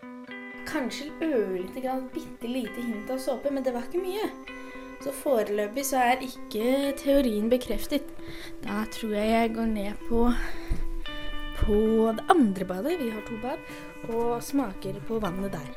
kanskje 0.68 1.08
ørlite 1.24 1.80
grann 1.82 2.06
bitte 2.12 2.48
lite 2.48 2.84
hint 2.84 3.10
av 3.10 3.18
såpe, 3.24 3.50
men 3.50 3.64
det 3.64 3.72
var 3.74 3.88
ikke 3.88 4.04
mye. 4.04 4.28
Så 5.02 5.14
foreløpig 5.14 5.84
så 5.86 6.02
er 6.02 6.24
ikke 6.26 6.92
teorien 6.98 7.48
bekreftet. 7.50 8.06
Da 8.64 8.82
tror 8.92 9.14
jeg 9.16 9.32
jeg 9.32 9.54
går 9.56 9.72
ned 9.72 10.06
på 10.08 10.26
på 11.68 12.08
det 12.16 12.24
andre 12.32 12.64
badet, 12.64 12.96
vi 12.96 13.10
har 13.12 13.20
to 13.28 13.36
bad, 13.42 13.60
og 14.08 14.40
smaker 14.44 14.96
på 15.08 15.20
vannet 15.20 15.52
der. 15.52 15.68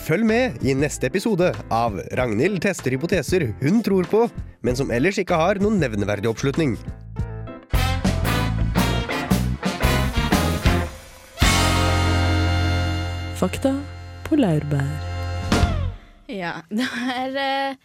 Følg 0.00 0.24
med 0.26 0.64
i 0.66 0.72
neste 0.74 1.06
episode 1.06 1.52
av 1.70 2.00
Ragnhild 2.18 2.58
tester 2.64 2.96
hypoteser 2.96 3.50
hun 3.60 3.84
tror 3.84 4.08
på, 4.10 4.24
men 4.64 4.78
som 4.78 4.90
ellers 4.90 5.20
ikke 5.20 5.36
har 5.38 5.60
noen 5.62 5.76
nevneverdig 5.78 6.32
oppslutning. 6.32 6.74
Fakta 13.40 13.76
på 14.26 14.40
laurbær. 14.40 14.90
Ja, 16.30 16.58
det 16.72 17.44
eh, 17.44 17.78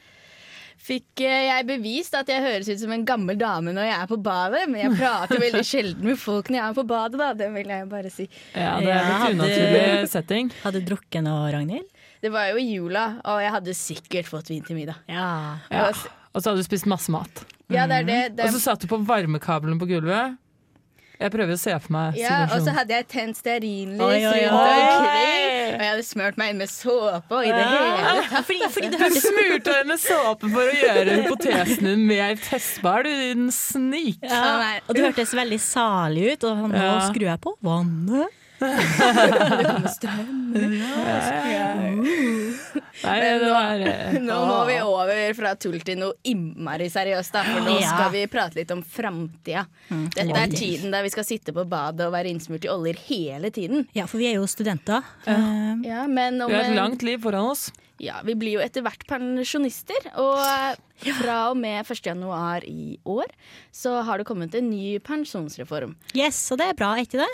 fikk 0.86 1.24
eh, 1.26 1.48
jeg 1.48 1.66
bevist 1.70 2.16
at 2.18 2.30
jeg 2.30 2.44
høres 2.44 2.70
ut 2.70 2.82
som 2.84 2.94
en 2.94 3.06
gammel 3.08 3.38
dame 3.40 3.74
når 3.76 3.88
jeg 3.90 3.96
er 3.98 4.10
på 4.12 4.20
badet, 4.28 4.64
men 4.70 4.82
jeg 4.84 4.94
prater 5.00 5.42
veldig 5.42 5.64
sjelden 5.66 6.10
med 6.12 6.20
folk 6.22 6.52
når 6.52 6.60
jeg 6.60 6.66
er 6.68 6.78
på 6.78 6.86
badet, 6.92 7.22
da. 7.22 7.32
Det 7.42 7.50
vil 7.56 7.74
jeg 7.74 7.90
bare 7.92 8.12
si. 8.14 8.28
Ja, 8.54 8.76
det 8.84 8.92
er 8.92 9.02
Ja, 9.02 9.18
litt 9.26 9.40
unaturlig 9.40 10.12
setting. 10.14 10.54
Hadde 10.64 10.84
du 10.84 10.94
drukket 10.94 11.26
noe, 11.26 11.50
Ragnhild? 11.56 11.90
Det 12.22 12.32
var 12.34 12.48
jo 12.52 12.62
i 12.62 12.70
jula, 12.72 13.06
og 13.28 13.42
jeg 13.44 13.54
hadde 13.54 13.76
sikkert 13.78 14.30
fått 14.30 14.50
vin 14.54 14.64
til 14.66 14.78
middag. 14.80 15.02
Ja. 15.12 15.58
Ja. 15.70 15.90
Og 16.34 16.42
så 16.42 16.50
hadde 16.52 16.64
du 16.64 16.68
spist 16.68 16.88
masse 16.90 17.12
mat. 17.14 17.44
Ja, 17.72 17.86
det 17.90 18.04
er 18.04 18.08
det. 18.08 18.22
det 18.38 18.48
Og 18.48 18.56
så 18.56 18.62
satt 18.62 18.82
du 18.84 18.90
på 18.90 19.00
varmekabelen 19.06 19.80
på 19.82 19.88
gulvet. 19.90 20.38
Jeg 21.20 21.32
prøver 21.32 21.54
å 21.56 21.60
se 21.60 21.74
for 21.80 21.94
meg 21.96 22.18
ja, 22.20 22.38
og 22.52 22.62
så 22.66 22.74
hadde 22.76 22.94
jeg 22.98 23.08
tent 23.12 23.38
stearinlys 23.40 24.00
rundt 24.00 24.52
omkring. 24.52 25.76
Og 25.76 25.82
jeg 25.82 25.90
hadde 25.92 26.06
smurt 26.08 26.38
meg 26.40 26.54
inn 26.54 26.60
med 26.62 26.70
såpe 26.72 27.36
og 27.40 27.46
i 27.48 27.52
det 27.52 27.66
hele 27.66 28.24
Fordi, 28.46 28.60
fordi 28.76 28.90
det 28.94 29.00
Du 29.16 29.20
smurte 29.24 29.74
deg 29.76 29.90
med 29.90 30.02
såpe 30.04 30.50
for 30.54 30.62
å 30.72 30.76
gjøre 30.80 31.18
hypotesen 31.24 31.90
din 31.90 32.06
mer 32.10 32.36
testbar, 32.46 33.04
du 33.06 33.10
din 33.10 33.48
snik. 33.52 34.20
ja. 34.24 34.80
Og 34.88 34.96
du 34.96 35.02
hørtes 35.06 35.34
veldig 35.36 35.60
salig 35.64 36.34
ut, 36.36 36.44
og 36.52 36.66
nå 36.70 36.82
Ja. 36.86 37.00
skrur 37.10 37.30
jeg 37.32 37.42
på 37.42 37.56
vannet. 37.66 38.42
Nei, 43.06 43.20
det 43.22 43.50
var 43.52 43.82
eh, 43.86 44.16
Nå 44.26 44.38
må 44.48 44.58
vi 44.70 44.78
over 44.82 45.34
fra 45.38 45.52
tull 45.60 45.78
til 45.86 46.00
noe 46.02 46.16
innmari 46.28 46.88
seriøst, 46.92 47.34
da, 47.36 47.44
for 47.48 47.62
nå 47.66 47.76
Ja. 47.82 47.90
skal 47.92 48.12
vi 48.16 48.24
prate 48.32 48.58
litt 48.60 48.72
om 48.74 48.82
framtida. 48.82 49.66
Dette 50.16 50.40
er 50.40 50.54
tiden 50.54 50.94
der 50.96 51.06
vi 51.06 51.12
skal 51.14 51.28
sitte 51.28 51.54
på 51.56 51.66
badet 51.70 52.08
og 52.08 52.14
være 52.16 52.32
innsmurt 52.34 52.66
i 52.66 52.72
oljer 52.72 52.98
hele 53.10 53.52
tiden. 53.54 53.86
Ja, 53.98 54.08
for 54.10 54.18
vi 54.22 54.30
er 54.32 54.36
jo 54.40 54.48
studenter. 54.50 55.02
Eh, 55.28 55.84
Ja, 55.86 56.06
men 56.08 56.42
om 56.42 56.50
Vi 56.50 56.56
har 56.58 56.70
et 56.72 56.76
langt 56.78 57.04
liv 57.06 57.20
foran 57.22 57.52
oss. 57.52 57.68
Ja, 58.02 58.18
vi 58.28 58.34
blir 58.36 58.58
jo 58.58 58.64
etter 58.64 58.82
hvert 58.84 59.06
pensjonister, 59.08 60.10
og 60.20 60.40
fra 61.22 61.38
og 61.52 61.58
med 61.58 61.86
1. 61.88 62.02
januar 62.10 62.66
i 62.68 62.98
år 63.08 63.30
så 63.72 64.02
har 64.04 64.18
det 64.20 64.26
kommet 64.28 64.56
en 64.56 64.68
ny 64.70 64.98
pensjonsreform. 65.00 65.96
yes, 66.16 66.42
og 66.52 66.58
det 66.60 66.68
er 66.72 66.76
bra, 66.80 66.96
er 66.98 67.06
ikke 67.08 67.22
det? 67.24 67.32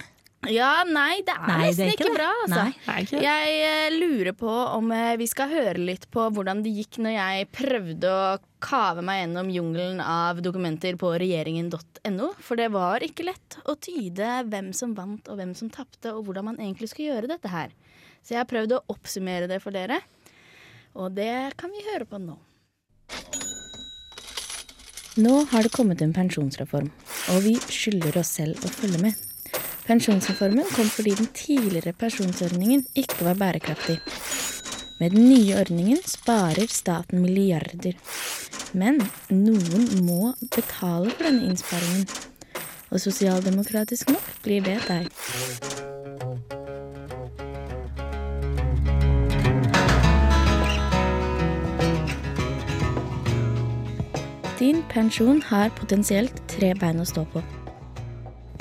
Ja, 0.50 0.82
nei, 0.90 1.22
det 1.22 1.36
er 1.36 1.44
Nei, 1.46 1.58
det 1.60 1.66
nesten 1.68 1.86
er 1.86 1.92
ikke, 1.94 2.06
ikke 2.08 2.14
bra, 2.16 2.30
altså. 2.42 2.62
Nei, 2.88 3.02
ikke. 3.04 3.20
Jeg 3.22 3.58
uh, 3.62 3.98
lurer 4.02 4.34
på 4.40 4.50
om 4.50 4.90
uh, 4.90 5.12
vi 5.22 5.28
skal 5.30 5.52
høre 5.52 5.84
litt 5.86 6.08
på 6.10 6.24
hvordan 6.34 6.64
det 6.66 6.72
gikk 6.80 6.98
når 7.06 7.14
jeg 7.14 7.50
prøvde 7.54 8.10
å 8.10 8.24
kave 8.62 9.04
meg 9.06 9.20
gjennom 9.22 9.52
jungelen 9.54 10.02
av 10.02 10.42
dokumenter 10.42 10.98
på 11.02 11.14
regjeringen.no. 11.22 12.32
For 12.42 12.58
det 12.58 12.72
var 12.74 13.06
ikke 13.06 13.28
lett 13.30 13.60
å 13.70 13.78
tyde 13.78 14.34
hvem 14.50 14.74
som 14.78 14.98
vant 14.98 15.30
og 15.30 15.38
hvem 15.38 15.54
som 15.58 15.70
tapte, 15.74 16.10
og 16.10 16.26
hvordan 16.26 16.50
man 16.50 16.62
egentlig 16.62 16.90
skulle 16.90 17.14
gjøre 17.14 17.30
dette 17.36 17.54
her. 17.54 17.76
Så 18.26 18.34
jeg 18.34 18.42
har 18.42 18.50
prøvd 18.50 18.78
å 18.78 18.84
oppsummere 18.96 19.50
det 19.50 19.62
for 19.62 19.78
dere, 19.78 20.02
og 20.98 21.14
det 21.18 21.54
kan 21.62 21.74
vi 21.74 21.86
høre 21.86 22.10
på 22.10 22.22
nå. 22.22 22.40
Nå 25.22 25.42
har 25.52 25.68
det 25.68 25.74
kommet 25.76 26.02
en 26.02 26.16
pensjonsreform, 26.16 26.90
og 27.34 27.44
vi 27.46 27.60
skylder 27.70 28.24
oss 28.24 28.40
selv 28.40 28.64
å 28.66 28.72
følge 28.74 29.02
med. 29.06 29.28
Pensjonsreformen 29.92 30.64
kom 30.72 30.88
fordi 30.88 31.12
den 31.20 31.28
tidligere 31.36 31.92
pensjonsordningen 32.00 32.86
ikke 32.96 33.26
var 33.26 33.34
bærekraftig. 33.36 33.98
Med 35.00 35.12
den 35.12 35.26
nye 35.30 35.58
ordningen 35.60 35.98
sparer 36.08 36.72
staten 36.72 37.20
milliarder. 37.20 37.98
Men 38.72 39.02
noen 39.28 39.90
må 40.06 40.32
betale 40.56 41.12
for 41.12 41.28
denne 41.28 41.44
innsparingen. 41.50 42.08
Og 42.88 43.04
sosialdemokratisk 43.04 44.14
nok 44.16 44.32
blir 44.48 44.64
det 44.64 44.80
deg. 44.88 45.12
Din 54.60 54.86
pensjon 54.94 55.44
har 55.52 55.76
potensielt 55.76 56.46
tre 56.48 56.72
bein 56.80 57.04
å 57.04 57.12
stå 57.12 57.28
på. 57.36 57.44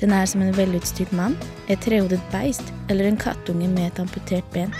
Den 0.01 0.15
er 0.17 0.25
som 0.27 0.41
en 0.41 0.55
velutstyrt 0.57 1.13
mann, 1.13 1.37
et 1.69 1.81
trehodet 1.85 2.21
beist 2.33 2.73
eller 2.89 3.09
en 3.09 3.21
kattunge 3.21 3.69
med 3.69 3.91
et 3.91 4.01
amputert 4.01 4.47
ben. 4.55 4.73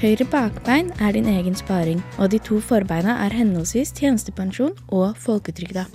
Høyre 0.00 0.26
bakbein 0.28 0.90
er 1.00 1.14
din 1.16 1.28
egen 1.28 1.54
sparing, 1.56 2.02
og 2.18 2.32
de 2.32 2.40
to 2.44 2.58
forbeina 2.60 3.14
er 3.24 3.32
henholdsvis 3.32 3.94
tjenestepensjon 3.96 4.74
og 4.92 5.16
folketrygda. 5.20 5.86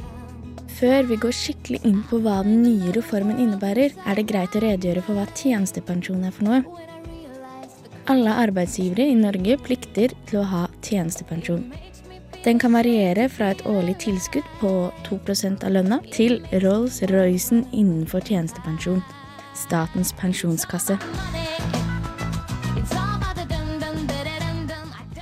Før 0.80 1.06
vi 1.06 1.18
går 1.22 1.36
skikkelig 1.38 1.82
inn 1.86 2.00
på 2.10 2.18
hva 2.24 2.40
den 2.46 2.64
nye 2.64 2.94
reformen 2.96 3.38
innebærer, 3.38 3.94
er 3.94 4.18
det 4.18 4.26
greit 4.32 4.58
å 4.58 4.64
redegjøre 4.64 5.04
for 5.06 5.20
hva 5.20 5.28
tjenestepensjon 5.38 6.26
er 6.26 6.34
for 6.34 6.50
noe. 6.50 6.64
Alle 8.10 8.34
arbeidsgivere 8.48 9.06
i 9.06 9.18
Norge 9.20 9.60
plikter 9.62 10.16
til 10.30 10.42
å 10.42 10.48
ha 10.50 10.64
tjenestepensjon. 10.82 11.68
Den 12.42 12.60
kan 12.60 12.74
variere 12.74 13.28
fra 13.30 13.52
et 13.54 13.60
årlig 13.70 14.00
tilskudd 14.02 14.46
på 14.58 14.70
2% 15.06 15.62
av 15.62 15.76
lønna 15.76 16.00
til 16.10 16.40
Rolls-Roycen 16.64 17.68
innenfor 17.70 18.24
tjenestepensjon. 18.26 19.04
Statens 19.54 20.10
pensjonskasse. 20.18 20.98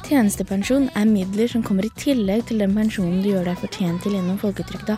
Tjenestepensjon 0.08 0.88
er 0.96 1.10
midler 1.10 1.52
som 1.52 1.66
kommer 1.66 1.86
i 1.86 1.92
tillegg 2.00 2.46
til 2.48 2.64
den 2.64 2.72
pensjonen 2.78 3.20
du 3.22 3.34
gjør 3.34 3.52
deg 3.52 3.60
fortjent 3.66 4.00
til 4.06 4.16
gjennom 4.16 4.40
folketrygda. 4.40 4.96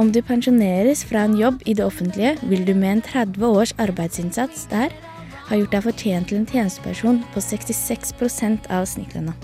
Om 0.00 0.14
du 0.14 0.22
pensjoneres 0.24 1.04
fra 1.04 1.26
en 1.28 1.36
jobb 1.36 1.60
i 1.66 1.76
det 1.76 1.84
offentlige, 1.84 2.38
vil 2.48 2.64
du 2.64 2.72
med 2.72 2.96
en 2.96 3.04
30 3.04 3.46
års 3.52 3.74
arbeidsinnsats 3.76 4.64
der 4.72 4.96
ha 5.50 5.60
gjort 5.60 5.76
deg 5.76 5.86
fortjent 5.90 6.32
til 6.32 6.40
en 6.40 6.48
tjenestepensjon 6.48 7.22
på 7.34 7.44
66 7.44 8.16
av 8.72 8.88
snittlønna. 8.88 9.36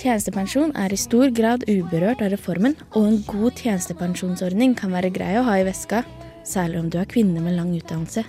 Tjenestepensjon 0.00 0.72
er 0.78 0.92
i 0.92 0.98
stor 0.98 1.30
grad 1.36 1.64
uberørt 1.68 2.22
av 2.24 2.32
reformen, 2.32 2.74
og 2.96 3.06
en 3.06 3.18
god 3.28 3.58
tjenestepensjonsordning 3.60 4.74
kan 4.78 4.94
være 4.94 5.12
grei 5.14 5.34
å 5.38 5.44
ha 5.46 5.58
i 5.60 5.66
veska, 5.68 6.02
særlig 6.48 6.80
om 6.80 6.88
du 6.90 6.98
er 7.00 7.10
kvinne 7.10 7.42
med 7.44 7.56
lang 7.58 7.74
utdannelse. 7.76 8.24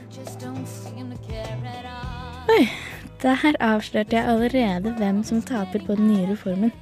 Oi, 2.54 2.64
der 3.24 3.58
avslørte 3.64 4.18
jeg 4.18 4.28
allerede 4.28 4.92
hvem 5.00 5.24
som 5.24 5.42
taper 5.42 5.86
på 5.88 5.96
den 5.96 6.12
nye 6.12 6.28
reformen. 6.34 6.74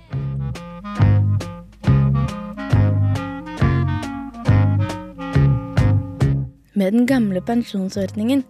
Med 6.73 6.95
den 6.95 7.05
gamle 7.05 7.43
pensjonsordningen 7.45 8.41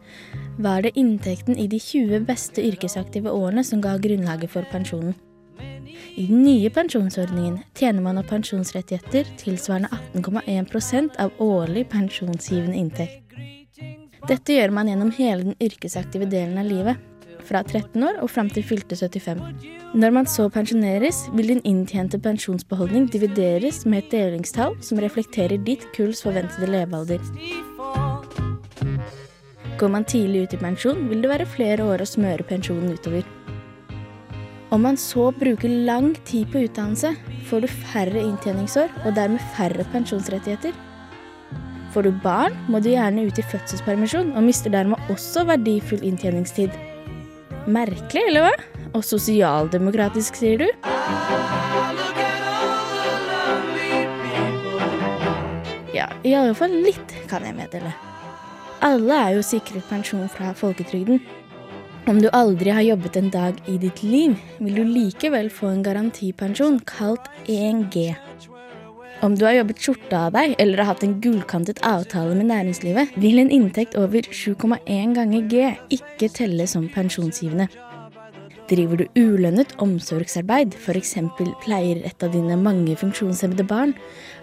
var 0.61 0.85
det 0.85 0.93
inntekten 0.95 1.57
i 1.59 1.67
de 1.67 1.79
20 1.81 2.23
beste 2.29 2.63
yrkesaktive 2.63 3.33
årene 3.33 3.65
som 3.67 3.81
ga 3.83 3.97
grunnlaget 3.99 4.53
for 4.53 4.63
pensjonen. 4.71 5.17
I 6.15 6.27
den 6.27 6.43
nye 6.43 6.69
pensjonsordningen 6.73 7.59
tjener 7.77 8.01
man 8.01 8.19
av 8.21 8.27
pensjonsrettigheter 8.29 9.29
tilsvarende 9.39 9.89
18,1% 10.13 11.19
av 11.19 11.31
årlig 11.41 11.87
pensjonsgivende 11.89 12.77
inntekt. 12.77 13.17
Dette 14.29 14.53
gjør 14.53 14.73
man 14.75 14.89
gjennom 14.91 15.09
hele 15.17 15.47
den 15.49 15.57
yrkesaktive 15.63 16.27
delen 16.29 16.59
av 16.61 16.67
livet, 16.69 17.07
fra 17.41 17.63
13 17.65 18.03
år 18.05 18.19
og 18.21 18.29
fram 18.31 18.51
til 18.53 18.65
fylte 18.65 18.95
75. 18.95 19.41
Når 19.97 20.13
man 20.15 20.29
så 20.29 20.45
pensjoneres, 20.53 21.23
vil 21.35 21.51
din 21.51 21.63
inntjente 21.67 22.19
pensjonsbeholdning 22.21 23.09
divideres 23.11 23.81
med 23.85 24.05
et 24.05 24.13
delingstall 24.13 24.77
som 24.85 25.01
reflekterer 25.01 25.59
ditt 25.65 25.87
kulls 25.95 26.21
forventede 26.23 26.69
levealder. 26.69 27.19
Går 29.81 29.89
man 29.89 30.05
tidlig 30.05 30.45
ut 30.45 30.53
i 30.53 30.61
pensjon, 30.61 31.07
vil 31.09 31.23
det 31.23 31.33
være 31.33 31.49
flere 31.49 31.87
år 31.89 32.05
å 32.05 32.11
smøre 32.13 32.45
pensjonen 32.45 32.93
utover. 32.93 33.25
Om 34.71 34.81
man 34.81 34.97
så 34.97 35.31
bruker 35.35 35.69
lang 35.69 36.13
tid 36.23 36.47
på 36.51 36.61
utdannelse, 36.63 37.09
får 37.49 37.65
du 37.65 37.67
færre 37.67 38.21
inntjeningsår 38.23 38.93
og 39.03 39.17
dermed 39.17 39.43
færre 39.57 39.83
pensjonsrettigheter. 39.91 40.71
Får 41.91 42.07
du 42.07 42.13
barn, 42.23 42.55
må 42.71 42.79
du 42.79 42.87
gjerne 42.93 43.25
ut 43.27 43.35
i 43.35 43.43
fødselspermisjon 43.51 44.31
og 44.31 44.45
mister 44.47 44.71
dermed 44.71 45.11
også 45.11 45.43
verdifull 45.49 46.05
inntjeningstid. 46.07 46.71
Merkelig, 47.67 48.23
eller 48.29 48.47
hva? 48.47 48.53
Og 48.95 49.03
sosialdemokratisk, 49.03 50.39
sier 50.39 50.63
du? 50.63 50.67
Ja, 55.91 56.07
i 56.23 56.31
alle 56.31 56.55
fall 56.55 56.79
litt 56.87 57.19
kan 57.27 57.43
jeg 57.43 57.59
meddele. 57.59 57.91
Alle 58.87 59.19
er 59.19 59.35
jo 59.35 59.43
sikret 59.43 59.83
pensjon 59.91 60.31
fra 60.31 60.55
folketrygden. 60.55 61.19
Om 62.09 62.17
du 62.17 62.27
aldri 62.33 62.71
har 62.73 62.81
jobbet 62.81 63.17
en 63.19 63.29
dag 63.29 63.57
i 63.69 63.75
ditt 63.77 63.99
liv, 64.01 64.33
vil 64.57 64.79
du 64.79 64.81
likevel 64.89 65.51
få 65.53 65.69
en 65.69 65.83
garantipensjon 65.85 66.79
kalt 66.89 67.27
1G. 67.45 68.15
Om 69.21 69.35
du 69.37 69.45
har 69.45 69.59
jobbet 69.59 69.83
skjorte 69.83 70.17
av 70.17 70.33
deg 70.33 70.55
eller 70.57 70.81
har 70.81 70.95
hatt 70.95 71.05
en 71.05 71.19
gullkantet 71.21 71.83
avtale 71.85 72.33
med 72.33 72.49
næringslivet, 72.49 73.13
vil 73.21 73.37
en 73.43 73.53
inntekt 73.53 73.93
over 74.01 74.25
7,1 74.33 75.13
ganger 75.13 75.45
G 75.51 75.67
ikke 75.93 76.31
telle 76.33 76.65
som 76.65 76.89
pensjonsgivende. 76.89 77.69
Driver 78.71 79.03
du 79.03 79.05
ulønnet 79.19 79.75
omsorgsarbeid, 79.83 80.73
f.eks. 80.81 81.13
pleier 81.61 82.01
et 82.07 82.25
av 82.25 82.33
dine 82.33 82.57
mange 82.57 82.97
funksjonshemmede 82.97 83.67
barn, 83.69 83.93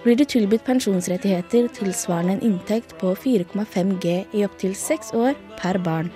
blir 0.04 0.20
du 0.20 0.22
tilbudt 0.22 0.66
pensjonsrettigheter 0.68 1.66
tilsvarende 1.74 2.38
en 2.38 2.46
inntekt 2.52 2.94
på 3.02 3.16
4,5 3.18 3.98
G 4.04 4.16
i 4.30 4.46
opptil 4.46 4.78
seks 4.78 5.10
år 5.16 5.34
per 5.58 5.82
barn. 5.82 6.12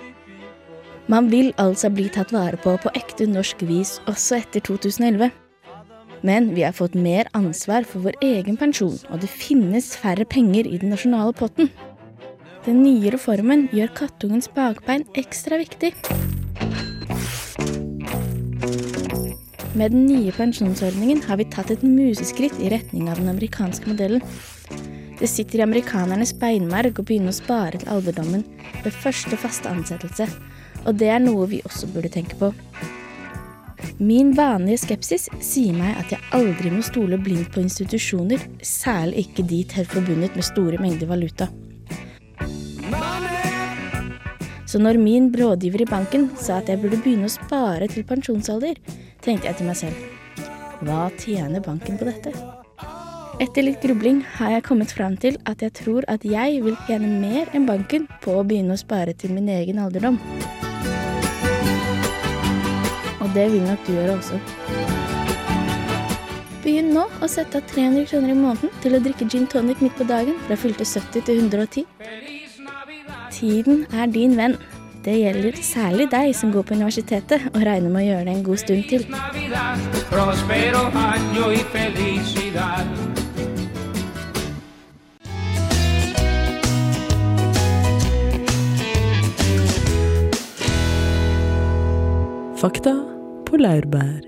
Man 1.11 1.27
vil 1.27 1.49
altså 1.59 1.89
bli 1.91 2.05
tatt 2.07 2.31
vare 2.31 2.55
på 2.63 2.77
på 2.79 2.91
ekte 2.95 3.25
norsk 3.27 3.65
vis 3.67 3.97
også 4.07 4.37
etter 4.39 4.63
2011. 4.63 5.33
Men 6.23 6.53
vi 6.55 6.63
har 6.63 6.71
fått 6.71 6.95
mer 6.95 7.27
ansvar 7.35 7.83
for 7.83 8.05
vår 8.05 8.15
egen 8.23 8.55
pensjon, 8.55 8.95
og 9.11 9.19
det 9.19 9.27
finnes 9.27 9.89
færre 9.99 10.23
penger 10.23 10.69
i 10.69 10.79
den 10.79 10.93
nasjonale 10.95 11.35
potten. 11.35 11.67
Den 12.63 12.79
nye 12.85 13.11
reformen 13.11 13.65
gjør 13.75 13.91
kattungens 13.97 14.47
bakbein 14.47 15.03
ekstra 15.19 15.59
viktig. 15.59 15.91
Med 19.75 19.91
den 19.91 20.05
nye 20.07 20.31
pensjonsordningen 20.31 21.19
har 21.27 21.41
vi 21.41 21.49
tatt 21.51 21.73
et 21.73 21.83
museskritt 21.83 22.55
i 22.63 22.71
retning 22.71 23.09
av 23.11 23.19
den 23.19 23.33
amerikanske 23.33 23.91
modellen. 23.91 24.23
Det 25.19 25.27
sitter 25.27 25.59
i 25.59 25.67
amerikanernes 25.67 26.31
beinmerg 26.39 26.95
å 26.95 27.03
begynne 27.03 27.33
å 27.33 27.35
spare 27.35 27.81
til 27.81 27.91
alderdommen 27.91 28.47
ved 28.85 28.95
første 29.03 29.35
faste 29.39 29.67
ansettelse, 29.67 30.29
og 30.85 30.97
det 30.99 31.09
er 31.13 31.23
noe 31.23 31.47
vi 31.51 31.61
også 31.65 31.89
burde 31.93 32.11
tenke 32.13 32.37
på. 32.39 32.51
Min 34.03 34.31
vanlige 34.35 34.81
skepsis 34.85 35.27
sier 35.43 35.75
meg 35.75 35.97
at 35.99 36.13
jeg 36.15 36.23
aldri 36.35 36.71
må 36.73 36.81
stole 36.85 37.19
blindt 37.21 37.51
på 37.53 37.61
institusjoner, 37.61 38.41
særlig 38.63 39.27
ikke 39.27 39.45
de 39.47 39.61
tett 39.75 39.91
forbundet 39.91 40.35
med 40.35 40.47
store 40.47 40.79
mengder 40.81 41.11
valuta. 41.11 41.49
Så 44.65 44.79
når 44.81 44.97
min 44.97 45.29
rådgiver 45.29 45.83
i 45.83 45.89
banken 45.89 46.31
sa 46.39 46.57
at 46.57 46.71
jeg 46.71 46.81
burde 46.81 46.97
begynne 47.03 47.29
å 47.29 47.35
spare 47.35 47.85
til 47.91 48.07
pensjonsalder, 48.09 48.79
tenkte 49.21 49.51
jeg 49.51 49.59
til 49.59 49.69
meg 49.69 49.79
selv 49.83 50.11
hva 50.83 51.07
tjener 51.15 51.63
banken 51.63 51.99
på 51.99 52.07
dette? 52.09 52.33
Etter 53.41 53.65
litt 53.65 53.81
grubling 53.81 54.19
har 54.37 54.55
jeg 54.55 54.65
kommet 54.67 54.91
fram 54.93 55.15
til 55.17 55.37
at 55.49 55.63
jeg 55.63 55.73
tror 55.79 56.05
at 56.11 56.25
jeg 56.27 56.59
vil 56.65 56.75
tjene 56.87 57.09
mer 57.21 57.49
enn 57.55 57.69
banken 57.69 58.05
på 58.25 58.35
å 58.39 58.43
begynne 58.45 58.75
å 58.75 58.81
spare 58.81 59.15
til 59.17 59.33
min 59.37 59.49
egen 59.53 59.81
alderdom. 59.81 60.19
Og 63.33 63.37
det 63.39 63.51
vil 63.51 63.63
nok 63.65 63.79
du 63.87 63.95
gjøre 63.95 64.13
også. 64.13 64.35
Begynn 66.61 66.91
nå 66.93 67.07
å 67.17 67.27
sette 67.27 67.57
av 67.57 67.63
300 67.71 68.05
kroner 68.11 68.29
i 68.29 68.35
måneden 68.37 68.69
til 68.83 68.93
å 68.93 68.99
drikke 69.01 69.25
gin 69.25 69.47
tonic 69.49 69.79
midt 69.81 69.95
på 69.97 70.05
dagen 70.05 70.35
fra 70.45 70.53
fylte 70.53 70.85
70 70.85 71.23
til 71.25 71.39
110. 71.41 71.87
Tiden 73.33 73.87
er 73.89 74.11
din 74.13 74.37
venn. 74.37 74.53
Det 75.01 75.15
gjelder 75.17 75.57
særlig 75.65 76.05
deg 76.11 76.29
som 76.37 76.51
går 76.53 76.61
på 76.61 76.77
universitetet 76.77 77.47
og 77.55 77.65
regner 77.65 77.89
med 77.89 78.03
å 78.03 78.07
gjøre 78.11 78.27
det 78.27 78.35
en 78.35 78.43
god 78.45 78.61
stund 78.61 78.85
til. 78.91 79.07
Prospero 80.11 80.83
año 80.93 81.49
y 81.49 81.63
felicidad. 81.73 82.85
Fakta 92.61 93.12
på 93.53 93.59
laurbær. 93.61 94.23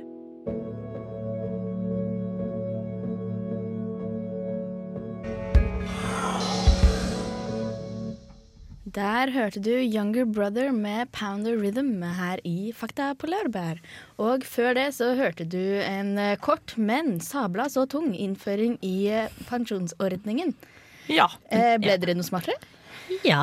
Der 8.96 9.32
hørte 9.34 9.60
du 9.60 9.72
Younger 9.74 10.26
Brother 10.30 10.70
med 10.72 11.10
Pounder 11.12 11.58
Rhythm 11.58 12.04
her 12.06 12.40
i 12.46 12.70
Fakta 12.78 13.10
på 13.18 13.28
laurbær. 13.32 13.82
Og 14.22 14.46
før 14.46 14.78
det 14.78 14.92
så 15.00 15.16
hørte 15.18 15.44
du 15.50 15.82
en 15.82 16.20
eh, 16.22 16.38
kort, 16.38 16.78
men 16.78 17.18
sabla 17.20 17.66
så 17.74 17.88
tung 17.90 18.14
innføring 18.14 18.78
i 18.86 19.10
eh, 19.10 19.34
pensjonsordningen. 19.50 20.54
Ja. 21.10 21.32
Eh, 21.50 21.76
ble 21.82 21.98
dere 21.98 22.16
noe 22.16 22.30
smartere? 22.30 22.62
Ja, 23.26 23.42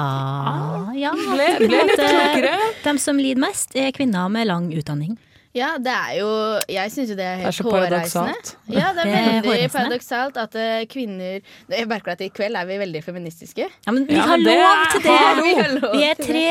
ja. 0.95 1.11
Ble, 1.27 1.51
ble 1.67 1.85
litt 1.91 1.99
klokere. 1.99 2.57
De 2.87 2.97
som 3.03 3.19
lider 3.19 3.43
mest, 3.43 3.75
er 3.75 3.91
kvinner 3.99 4.31
med 4.31 4.47
lang 4.49 4.71
utdanning. 4.79 5.19
Ja, 5.53 5.75
det 5.77 5.93
er 5.93 6.13
jo 6.17 6.29
Jeg 6.73 6.93
syns 6.95 7.11
jo 7.13 7.17
det 7.19 7.25
er 7.27 7.41
Det 7.43 7.45
er 7.45 7.51
helt 7.51 7.67
hårreisende. 7.67 8.53
Ja, 8.73 8.93
det 8.97 9.05
er 9.05 9.11
Det 9.13 9.19
er 9.21 9.45
veldig 9.45 9.69
paradoksalt 9.75 10.39
at 10.41 10.57
eh, 10.57 10.85
kvinner 10.89 11.43
Jeg 11.69 11.89
merker 11.91 12.15
at 12.15 12.25
i 12.25 12.31
kveld 12.33 12.57
er 12.57 12.69
vi 12.71 12.79
veldig 12.81 13.03
feministiske. 13.05 13.67
Ja, 13.69 13.93
men 13.93 14.07
vi 14.09 14.17
Ja, 14.17 14.25
har 14.31 14.41
det 14.41 14.57
lov 14.57 14.85
til 14.95 15.05
det! 15.05 15.19
vi 15.45 15.55
lov 15.77 15.97
Vi 15.99 16.07
er 16.09 16.23
tre 16.23 16.47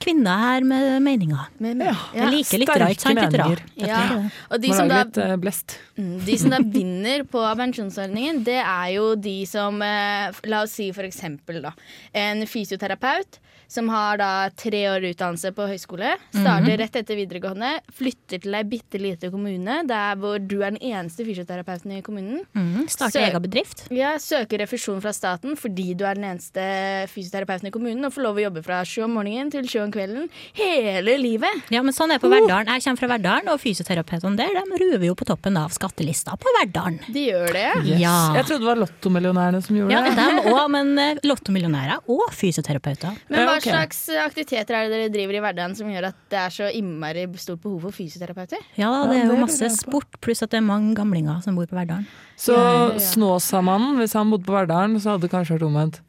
kvinner 0.00 0.44
her 0.46 0.68
med 0.72 1.02
meninger. 1.04 1.50
Men, 1.60 1.84
Ja. 1.84 1.94
Vi 2.14 2.38
liker 2.38 2.62
lyttere, 2.64 2.90
ikke 2.94 3.04
sant, 3.04 3.20
lyttere? 3.20 3.58
Ja. 3.76 4.02
Og 4.48 4.62
de 4.62 4.72
som, 4.72 4.88
da, 4.88 5.04
litt 5.04 5.76
eh, 5.76 6.02
mm, 6.02 6.18
de 6.24 6.38
som 6.40 6.56
da 6.56 6.62
vinner 6.64 7.26
på 7.28 7.44
pensjonsordningen, 7.60 8.40
det 8.46 8.60
er 8.62 8.88
jo 8.96 9.10
de 9.20 9.38
som 9.48 9.82
eh, 9.84 10.32
La 10.48 10.64
oss 10.64 10.78
si 10.80 10.88
for 10.96 11.04
eksempel 11.04 11.60
da 11.64 11.74
en 12.16 12.46
fysioterapeut 12.48 13.40
som 13.68 13.88
har 13.92 14.18
da 14.20 14.30
tre 14.56 14.84
år 14.90 15.04
utdannelse 15.10 15.50
på 15.56 15.66
høyskole. 15.70 16.14
Starter 16.34 16.78
rett 16.80 16.96
etter 17.00 17.18
videregående. 17.18 17.72
Flytter 17.96 18.42
til 18.44 18.54
ei 18.58 18.62
bitte 18.68 19.00
lita 19.02 19.30
kommune 19.32 19.80
der 19.88 20.16
hvor 20.20 20.38
du 20.38 20.58
er 20.62 20.74
den 20.76 20.80
eneste 20.82 21.24
fysioterapeuten 21.26 21.96
i 21.98 22.02
kommunen. 22.06 22.42
Mm, 22.56 22.86
starter 22.92 23.24
egen 23.26 23.42
bedrift. 23.44 23.86
Ja, 23.94 24.14
Søker 24.22 24.62
refusjon 24.64 25.00
fra 25.04 25.12
staten 25.16 25.56
fordi 25.58 25.92
du 25.98 26.04
er 26.06 26.14
den 26.18 26.28
eneste 26.32 26.62
fysioterapeuten 27.12 27.68
i 27.68 27.74
kommunen 27.74 28.06
og 28.08 28.14
får 28.14 28.24
lov 28.26 28.38
å 28.40 28.44
jobbe 28.46 28.62
fra 28.66 28.80
sju 28.86 29.02
om 29.06 29.16
morgenen 29.18 29.50
til 29.52 29.66
sju 29.70 29.80
om 29.84 29.92
kvelden 29.94 30.28
hele 30.56 31.16
livet. 31.20 31.66
Ja, 31.74 31.82
men 31.86 31.94
sånn 31.96 32.12
er 32.14 32.20
det 32.20 32.24
på 32.26 32.30
Verdalen. 32.32 32.70
Jeg 32.76 32.84
kommer 32.86 33.02
fra 33.02 33.10
Verdalen, 33.14 33.50
og 33.52 33.60
fysioterapeutene 33.62 34.38
der 34.38 34.54
de 34.56 34.80
ruver 34.82 35.06
jo 35.10 35.16
på 35.18 35.26
toppen 35.28 35.56
av 35.60 35.74
skattelista 35.74 36.36
på 36.40 36.52
Verdalen. 36.60 37.00
De 37.12 37.26
gjør 37.28 37.52
det. 37.56 37.66
Ja. 38.00 38.14
Jeg 38.38 38.46
trodde 38.48 38.62
det 38.64 38.70
var 38.70 38.80
lottomillionærene 38.82 39.62
som 39.64 39.76
gjorde 39.78 39.94
Ja, 39.94 40.02
det. 40.06 40.14
dem 40.18 40.52
òg, 40.52 40.62
men 40.74 40.92
eh, 41.02 41.20
lottomillionærer 41.26 42.06
og 42.12 42.24
fysioterapeuter. 42.36 43.16
Men 43.32 43.46
hva 43.48 43.55
Ja, 43.56 43.62
ok. 43.62 43.94
slags 43.96 44.00
aktiviteter 44.26 44.74
er 44.76 44.88
det 44.88 44.92
dere 44.96 45.12
driver 45.14 45.34
i 45.38 45.40
hverdagen 45.44 45.76
som 45.78 45.88
gjør 45.88 46.08
at 46.10 46.14
det 46.30 46.38
er 46.38 46.50
så 46.54 46.68
innmari 46.76 47.26
stort 47.40 47.60
behov 47.62 47.80
for 47.86 47.90
fysioterapeuter? 47.96 48.58
Ja, 48.76 48.90
det 49.10 49.22
er 49.22 49.30
jo 49.32 49.36
masse 49.40 49.70
sport, 49.76 50.20
pluss 50.20 50.42
at 50.42 50.50
det 50.50 50.58
er 50.60 50.66
mange 50.66 50.94
gamlinger 50.94 51.42
som 51.42 51.56
bor 51.56 51.66
på 51.66 51.76
Verdalen. 51.78 52.06
Så 52.36 52.52
Ja, 52.52 52.64
ja, 52.64 52.92
ja. 52.92 52.98
Snåsamannen, 52.98 53.96
hvis 54.00 54.12
han 54.18 54.30
bodde 54.30 54.44
på 54.44 54.52
Verdalen, 54.56 54.98
så 55.00 55.14
hadde 55.14 55.22
det 55.26 55.30
kanskje 55.32 55.56
vært 55.58 55.66
omvendt. 55.70 56.00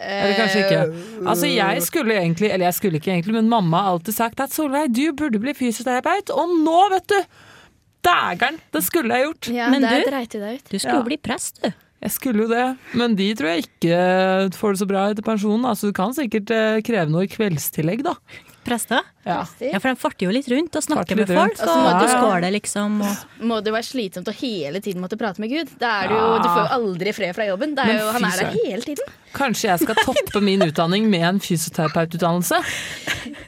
Eller 0.00 0.34
kanskje 0.38 0.60
ikke. 0.64 0.82
Altså 1.28 1.46
jeg 1.50 1.82
skulle 1.82 2.14
egentlig, 2.14 2.50
eller 2.54 2.66
jeg 2.70 2.74
skulle 2.74 3.00
ikke 3.00 3.10
egentlig, 3.12 3.34
men 3.34 3.48
mamma 3.50 3.82
har 3.82 3.96
alltid 3.96 4.14
sagt 4.14 4.40
at 4.40 4.50
Solveig, 4.54 4.92
du 4.94 5.12
burde 5.12 5.40
bli 5.42 5.52
fysioterapeut. 5.52 6.30
Og 6.30 6.48
nå, 6.64 6.76
vet 6.94 7.06
du! 7.10 7.18
Dægeren! 8.06 8.56
Det 8.72 8.80
skulle 8.86 9.12
jeg 9.18 9.26
gjort. 9.26 9.48
Ja, 9.52 9.68
Men 9.68 9.82
du- 9.82 9.88
du 10.70 10.78
skulle 10.78 10.94
Ja. 10.94 11.02
bli 11.02 11.16
prest, 11.18 11.60
du. 11.62 11.72
Jeg 12.00 12.14
skulle 12.14 12.46
jo 12.46 12.48
det, 12.48 12.64
men 12.96 13.12
de 13.18 13.26
tror 13.36 13.50
jeg 13.52 13.66
ikke 13.66 13.96
får 14.56 14.72
det 14.72 14.80
så 14.80 14.86
bra 14.88 15.02
etter 15.12 15.24
pensjonen. 15.26 15.66
Altså, 15.68 15.90
du 15.90 15.96
kan 15.96 16.14
sikkert 16.16 16.48
eh, 16.54 16.78
kreve 16.86 17.10
noe 17.12 17.26
i 17.26 17.28
kveldstillegg, 17.28 18.00
da. 18.06 18.14
Prester? 18.64 19.04
Ja. 19.24 19.42
Ja, 19.60 19.78
for 19.80 19.88
de 19.88 20.00
farter 20.00 20.26
jo 20.26 20.32
litt 20.32 20.48
rundt 20.52 20.76
og 20.76 20.84
snakker 20.84 21.16
med 21.16 21.28
folk, 21.28 21.56
rundt. 21.56 21.60
og 21.60 21.68
Altså, 21.68 21.92
du 22.00 22.06
ja. 22.06 22.16
skåler 22.16 22.54
liksom. 22.56 22.98
Og 23.04 23.44
Må 23.50 23.60
det 23.64 23.72
være 23.72 23.88
slitsomt 23.88 24.28
å 24.28 24.34
hele 24.36 24.80
tiden 24.84 25.04
måtte 25.04 25.16
prate 25.20 25.40
med 25.44 25.52
Gud? 25.52 25.72
Da 25.80 25.92
er 26.04 26.12
det 26.12 26.16
jo, 26.18 26.26
Ja. 26.28 26.40
Du 26.40 26.48
får 26.48 26.60
jo 26.60 26.72
aldri 26.78 27.14
fred 27.16 27.36
fra 27.36 27.48
jobben. 27.48 27.76
Det 27.76 27.86
er 27.88 28.00
jo, 28.00 28.10
han 28.16 28.28
er 28.28 28.42
der 28.44 28.58
hele 28.64 28.84
tiden. 28.84 29.12
Kanskje 29.36 29.70
jeg 29.70 29.84
skal 29.84 30.00
toppe 30.04 30.42
min 30.44 30.64
utdanning 30.66 31.08
med 31.12 31.24
en 31.34 31.40
fysioterapeututdannelse? 31.40 32.60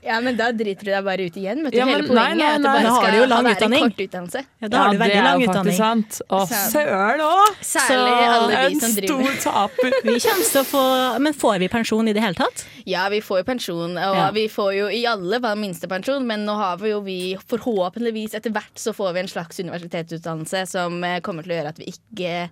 Ja, 0.02 0.20
Men 0.20 0.36
da 0.36 0.48
driter 0.50 0.84
du 0.84 0.90
deg 0.90 1.04
bare 1.06 1.26
ut 1.30 1.36
igjen. 1.38 1.60
Vet 1.62 1.72
du. 1.72 1.78
Ja, 1.78 1.84
Hele 1.86 2.02
poenget 2.08 2.36
nei, 2.40 2.46
er 2.48 2.54
at 2.56 2.62
du 2.62 2.66
bare 2.66 2.82
nei. 2.82 2.94
Skal 2.98 3.12
du 3.12 3.18
jo 3.20 3.26
lang 3.30 3.44
ha 3.46 3.50
det 3.52 3.56
utdanning. 3.56 3.82
kort 3.86 4.00
utdannelse. 4.06 4.40
ja, 4.62 4.68
da 4.68 4.76
har 4.82 4.92
du 4.92 4.98
veldig 4.98 5.22
lang 5.22 5.42
utdanning. 5.46 5.76
sant. 5.78 6.18
Å, 6.28 6.40
søren 6.50 7.22
òg! 7.22 7.60
Særlig 7.62 8.16
Så- 8.16 8.32
alle 8.32 8.48
de 8.50 8.64
En 8.72 8.80
som 8.80 8.96
driver 8.96 9.36
stor 9.38 9.52
taper. 9.52 9.92
Vi 10.10 10.16
kommer 10.26 10.50
til 10.50 10.60
å 10.60 10.64
få 10.72 11.20
Men 11.22 11.32
får 11.34 11.58
vi 11.62 11.68
pensjon 11.68 12.08
i 12.08 12.12
det 12.12 12.22
hele 12.22 12.34
tatt? 12.34 12.64
Ja, 12.84 13.08
vi 13.08 13.20
får 13.22 13.38
jo 13.38 13.44
pensjon, 13.44 13.92
og 13.94 14.16
Ja. 14.16 14.30
vi 14.34 14.48
får 14.48 14.70
jo 14.74 14.86
i 14.90 15.04
alle 15.06 15.38
fall 15.40 15.56
minstepensjon, 15.56 16.26
men 16.26 16.44
nå 16.44 16.56
har 16.58 16.76
vi 16.78 16.90
jo 16.90 17.00
vi 17.00 17.36
forhåpentligvis 17.36 18.34
etter 18.34 18.50
hvert 18.50 18.74
så 18.74 18.92
får 18.92 19.12
vi 19.14 19.20
en 19.20 19.28
slags 19.30 19.60
universitetsutdannelse 19.62 20.66
som 20.66 21.02
eh, 21.04 21.20
kommer 21.20 21.44
til 21.46 21.52
å 21.54 21.58
gjøre 21.60 21.68
at 21.68 21.78
vi 21.78 21.92
ikke 21.92 22.48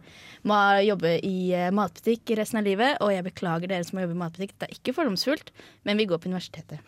må 0.49 0.57
jobbe 0.87 1.19
i 1.27 1.51
eh, 1.53 1.71
matbutikk 1.75 2.31
resten 2.39 2.59
av 2.61 2.65
livet. 2.65 2.97
Og 3.03 3.11
jeg 3.13 3.25
beklager 3.27 3.69
dere 3.69 3.85
som 3.85 3.99
må 3.99 4.05
jobbe 4.07 4.17
i 4.17 4.23
matbutikk, 4.23 4.55
det 4.61 4.69
er 4.71 4.77
ikke 4.79 4.95
fordomsfullt, 4.97 5.51
men 5.85 5.97
vi 6.01 6.07
går 6.07 6.19
på 6.23 6.31
universitetet. 6.31 6.79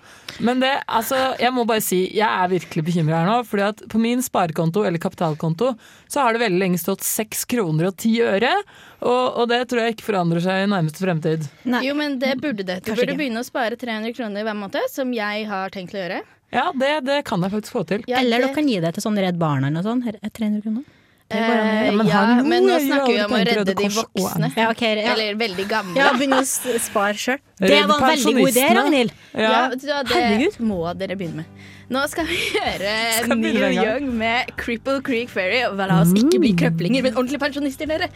Men 0.40 0.51
det, 0.60 0.82
altså, 0.88 1.16
jeg 1.40 1.52
må 1.54 1.64
bare 1.64 1.80
si, 1.80 2.02
jeg 2.16 2.26
er 2.28 2.48
virkelig 2.50 2.82
bekymra 2.84 3.20
her 3.22 3.26
nå. 3.30 3.36
fordi 3.46 3.62
at 3.68 3.82
på 3.88 3.98
min 4.02 4.20
sparekonto 4.22 4.82
eller 4.84 4.98
kapitalkonto 4.98 5.70
så 6.10 6.20
har 6.20 6.32
det 6.36 6.42
veldig 6.42 6.58
lenge 6.60 6.78
stått 6.82 7.00
6 7.06 7.44
kroner 7.48 7.86
og 7.88 7.96
10 7.96 8.20
øre. 8.26 8.52
Og, 9.00 9.38
og 9.40 9.48
det 9.48 9.62
tror 9.70 9.82
jeg 9.82 9.94
ikke 9.96 10.08
forandrer 10.10 10.40
seg 10.44 10.64
i 10.64 10.70
nærmeste 10.70 11.00
fremtid. 11.02 11.48
Nei. 11.64 11.84
Jo, 11.88 11.94
men 11.98 12.18
det 12.18 12.34
burde 12.42 12.62
det. 12.66 12.80
Du 12.84 12.90
Kanskje 12.90 13.02
burde 13.06 13.12
ikke. 13.14 13.18
begynne 13.24 13.40
å 13.42 13.48
spare 13.48 13.76
300 13.80 14.12
kroner 14.18 14.44
hver 14.46 14.58
måned, 14.58 14.90
som 14.92 15.12
jeg 15.16 15.46
har 15.48 15.70
tenkt 15.74 15.94
å 15.96 16.02
gjøre. 16.02 16.20
Ja, 16.52 16.66
det, 16.76 16.90
det 17.08 17.20
kan 17.24 17.40
jeg 17.40 17.50
faktisk 17.54 17.72
få 17.78 17.86
til. 17.88 18.02
Ja, 18.06 18.18
Eller 18.20 18.38
det- 18.42 18.48
dere 18.50 18.54
kan 18.60 18.68
gi 18.68 18.80
det 18.84 18.94
til 18.94 19.02
sånn 19.06 19.16
Redd 19.16 19.38
Barna 19.40 19.68
eller 19.70 19.80
noe 19.80 19.88
sånt. 19.88 20.04
300 20.34 20.60
kroner. 20.66 20.84
Eh, 21.32 21.86
Ja, 21.86 21.92
men 21.96 22.06
ja, 22.06 22.12
hallo, 22.20 22.44
men 22.48 22.66
nå 22.68 22.78
snakker 22.82 23.12
vi 23.12 23.20
om 23.24 23.32
å 23.32 23.40
redde 23.48 23.74
de 23.78 23.88
voksne. 23.96 24.50
Ja, 24.56 24.70
okay, 24.70 24.96
ja. 25.00 25.12
Eller 25.14 25.36
veldig 25.40 25.66
gamle. 25.70 25.96
Ja, 25.98 26.10
begynne 26.16 26.42
å 26.42 26.78
spare 26.82 27.16
sjøl. 27.18 27.38
Det 27.62 27.78
var 27.88 28.02
en 28.02 28.08
veldig 28.10 28.34
god 28.38 28.50
idé. 28.52 28.66
Ragnhild. 28.76 29.14
Ja, 29.34 29.68
det 29.72 30.12
Herregud. 30.12 30.58
må 30.60 30.82
dere 30.98 31.16
begynne 31.16 31.42
med. 31.42 31.62
Nå 31.92 32.02
skal 32.08 32.24
vi 32.24 32.38
gjøre 32.54 32.92
Skal 33.18 33.36
Neil? 33.36 33.58
Young 33.76 34.06
med 34.16 34.52
Cripple 34.56 35.02
Creek 35.04 35.28
Ferry. 35.32 35.62
Og 35.68 35.76
la 35.80 36.00
oss 36.00 36.14
ikke 36.16 36.40
bli 36.40 36.54
krøplinger, 36.56 37.04
men 37.04 37.16
ordentlige 37.16 37.42
pensjonister, 37.42 37.88
dere. 37.90 38.08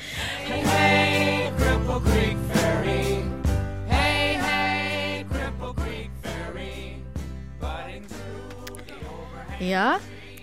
Ja, 9.61 9.97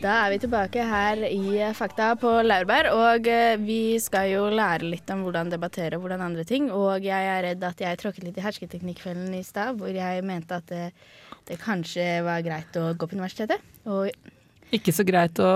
da 0.03 0.13
er 0.25 0.33
vi 0.33 0.39
tilbake 0.43 0.83
her 0.83 1.21
i 1.29 1.61
Fakta 1.77 2.09
på 2.19 2.29
Laurbær. 2.43 2.89
Og 2.91 3.27
eh, 3.31 3.55
vi 3.61 3.95
skal 4.03 4.33
jo 4.33 4.49
lære 4.51 4.89
litt 4.91 5.09
om 5.13 5.21
hvordan 5.23 5.51
debattere 5.53 5.95
og 5.95 6.03
hvordan 6.03 6.25
andre 6.25 6.43
ting. 6.47 6.67
Og 6.75 7.05
jeg 7.07 7.29
er 7.31 7.45
redd 7.47 7.63
at 7.63 7.79
jeg 7.85 7.99
tråkket 8.01 8.25
litt 8.27 8.39
i 8.39 8.43
hersketeknikkfellen 8.43 9.31
i 9.37 9.43
stad, 9.47 9.77
hvor 9.79 9.93
jeg 9.95 10.25
mente 10.27 10.59
at 10.59 10.67
det, 10.71 10.89
det 11.47 11.59
kanskje 11.61 12.07
var 12.25 12.43
greit 12.43 12.75
å 12.79 12.89
gå 12.97 13.07
på 13.07 13.15
universitetet 13.15 13.63
og 13.87 14.11
Ikke 14.73 14.93
så 14.95 15.05
greit 15.07 15.39
å 15.39 15.53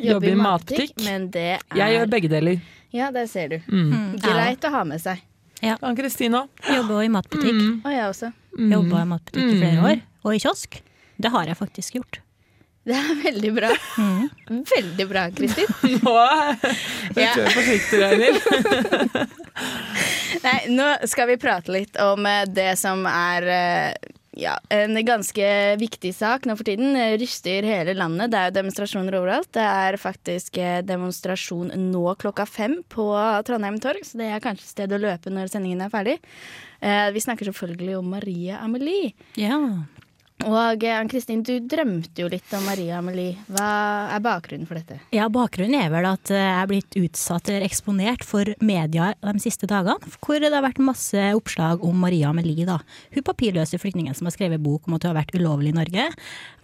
jobbe 0.00 0.32
i 0.32 0.34
matbutikk. 0.38 0.96
men 1.04 1.28
det 1.30 1.46
er 1.60 1.78
Jeg 1.78 1.98
gjør 1.98 2.10
begge 2.16 2.32
deler. 2.32 2.66
Ja, 2.94 3.12
der 3.14 3.30
ser 3.30 3.54
du. 3.54 3.58
Mm. 3.68 4.18
Greit 4.22 4.64
å 4.66 4.74
ha 4.74 4.82
med 4.88 5.02
seg. 5.02 5.22
Ann-Kristina? 5.62 6.44
Jobber 6.66 6.98
også 6.98 7.06
i 7.06 7.14
matbutikk. 7.14 7.62
Mm. 7.62 7.78
Og 7.84 7.94
jeg 7.94 8.10
også. 8.10 8.34
Mm. 8.58 8.68
Jobba 8.74 9.00
i 9.04 9.08
matbutikk 9.14 9.54
i 9.54 9.56
flere 9.62 9.88
år. 9.92 10.04
Og 10.24 10.34
i 10.34 10.42
kiosk. 10.42 10.82
Det 11.14 11.30
har 11.30 11.46
jeg 11.46 11.62
faktisk 11.62 12.00
gjort. 12.00 12.23
Det 12.88 12.92
er 13.00 13.14
veldig 13.22 13.50
bra. 13.56 13.70
Mm. 13.96 14.28
Veldig 14.68 15.06
bra, 15.08 15.22
Kristin. 15.32 15.70
Nå 16.04 16.12
er 16.20 16.58
Ja. 17.16 17.30
jeg 17.38 17.54
forsiktig, 17.54 18.00
Ragnhild. 18.02 19.34
Nei, 20.44 20.58
nå 20.74 20.88
skal 21.08 21.30
vi 21.30 21.38
prate 21.40 21.72
litt 21.72 21.96
om 22.02 22.26
eh, 22.28 22.42
det 22.50 22.74
som 22.80 23.06
er 23.08 23.46
eh, 23.54 24.10
ja, 24.36 24.56
en 24.74 24.98
ganske 25.06 25.46
viktig 25.80 26.10
sak 26.16 26.44
nå 26.48 26.56
for 26.58 26.66
tiden. 26.68 26.92
Eh, 26.98 27.14
Ryster 27.20 27.64
hele 27.64 27.94
landet. 27.96 28.32
Det 28.34 28.40
er 28.42 28.50
jo 28.50 28.56
demonstrasjoner 28.58 29.16
overalt. 29.20 29.48
Det 29.56 29.64
er 29.64 29.96
faktisk 30.02 30.60
demonstrasjon 30.84 31.72
nå 31.88 32.04
klokka 32.20 32.44
fem 32.50 32.80
på 32.92 33.08
Trondheim 33.48 33.80
torg, 33.80 34.04
så 34.04 34.20
det 34.20 34.28
er 34.34 34.44
kanskje 34.44 34.66
et 34.68 34.74
sted 34.74 34.92
å 34.98 35.00
løpe 35.06 35.32
når 35.32 35.54
sendingen 35.54 35.86
er 35.86 35.92
ferdig. 35.94 36.18
Vi 36.84 37.20
snakker 37.24 37.48
selvfølgelig 37.48 37.94
om 37.96 38.10
Marie 38.12 38.58
Amelie. 38.60 39.14
Ja. 39.40 39.56
Og 40.42 40.82
eh, 40.82 40.96
Ann-Kristin, 40.98 41.44
du 41.46 41.52
drømte 41.70 42.24
jo 42.24 42.26
litt 42.28 42.50
om 42.56 42.64
Maria 42.66 42.98
Amelie. 42.98 43.36
Hva 43.54 43.68
er 44.12 44.22
bakgrunnen 44.24 44.66
for 44.68 44.76
dette? 44.76 44.98
Ja, 45.14 45.28
Bakgrunnen 45.32 45.78
er 45.78 45.92
vel 45.92 46.08
at 46.10 46.32
eh, 46.34 46.42
jeg 46.42 46.58
er 46.58 46.70
blitt 46.72 46.98
utsatt 46.98 47.48
eller 47.48 47.64
eksponert 47.64 48.26
for 48.26 48.50
media 48.64 49.12
de 49.22 49.42
siste 49.42 49.68
dagene. 49.70 50.12
Hvor 50.18 50.42
det 50.42 50.50
har 50.52 50.66
vært 50.66 50.82
masse 50.84 51.30
oppslag 51.38 51.86
om 51.86 52.02
Maria 52.02 52.32
Amelie, 52.34 52.66
da. 52.68 52.80
Hun 53.14 53.24
papirløse 53.30 53.80
flyktningen 53.80 54.18
som 54.18 54.28
har 54.28 54.34
skrevet 54.36 54.62
bok 54.64 54.90
om 54.90 54.98
at 54.98 55.06
hun 55.06 55.14
har 55.14 55.20
vært 55.22 55.38
ulovlig 55.38 55.72
i 55.72 55.78
Norge. 55.78 56.10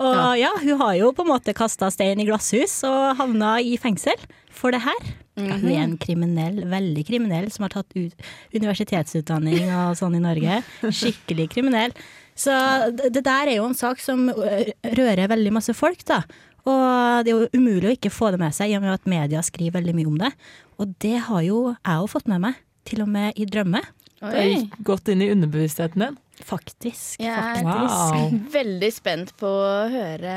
Og 0.02 0.20
ja, 0.42 0.52
hun 0.60 0.82
har 0.82 0.94
jo 0.98 1.14
på 1.16 1.24
en 1.24 1.32
måte 1.32 1.56
kasta 1.56 1.88
stein 1.94 2.20
i 2.20 2.28
glasshus 2.28 2.80
og 2.90 3.16
havna 3.22 3.56
i 3.64 3.78
fengsel 3.80 4.18
for 4.50 4.74
det 4.74 4.82
her. 4.84 5.12
Ja, 5.40 5.56
hun 5.56 5.70
er 5.70 5.84
en 5.86 5.96
kriminell, 6.00 6.58
veldig 6.68 7.04
kriminell, 7.08 7.46
som 7.54 7.64
har 7.64 7.72
tatt 7.72 7.94
ut 7.96 8.26
universitetsutdanning 8.52 9.70
og 9.72 9.94
sånn 9.96 10.18
i 10.18 10.22
Norge. 10.26 10.58
Skikkelig 10.84 11.46
kriminell. 11.54 11.94
Så 12.40 12.54
det 12.96 13.20
der 13.26 13.50
er 13.50 13.58
jo 13.58 13.66
en 13.68 13.76
sak 13.76 14.00
som 14.00 14.28
rører 14.30 15.28
veldig 15.28 15.52
masse 15.52 15.74
folk, 15.76 16.00
da. 16.08 16.22
Og 16.68 17.24
det 17.24 17.32
er 17.32 17.36
jo 17.36 17.48
umulig 17.56 17.88
å 17.88 17.94
ikke 17.96 18.12
få 18.12 18.30
det 18.32 18.40
med 18.40 18.54
seg, 18.56 18.72
i 18.72 18.76
og 18.78 18.84
med 18.84 18.94
at 18.94 19.08
media 19.08 19.42
skriver 19.44 19.80
veldig 19.80 19.96
mye 19.96 20.10
om 20.10 20.18
det. 20.20 20.32
Og 20.80 20.94
det 21.02 21.16
har 21.26 21.44
jo 21.44 21.60
jeg 21.74 22.02
òg 22.04 22.10
fått 22.12 22.30
med 22.30 22.44
meg, 22.46 22.60
til 22.88 23.04
og 23.04 23.10
med 23.12 23.36
i 23.40 23.46
drømme. 23.48 23.82
Det 24.20 24.44
gikk 24.44 24.74
godt 24.84 25.08
inn 25.12 25.24
i 25.24 25.30
underbevisstheten 25.32 26.04
din. 26.04 26.18
Faktisk. 26.44 27.20
Jeg 27.20 27.32
er 27.32 27.60
faktisk. 27.60 27.96
Wow. 28.16 28.36
veldig 28.58 28.90
spent 28.92 29.32
på 29.40 29.48
å 29.48 29.88
høre 29.92 30.34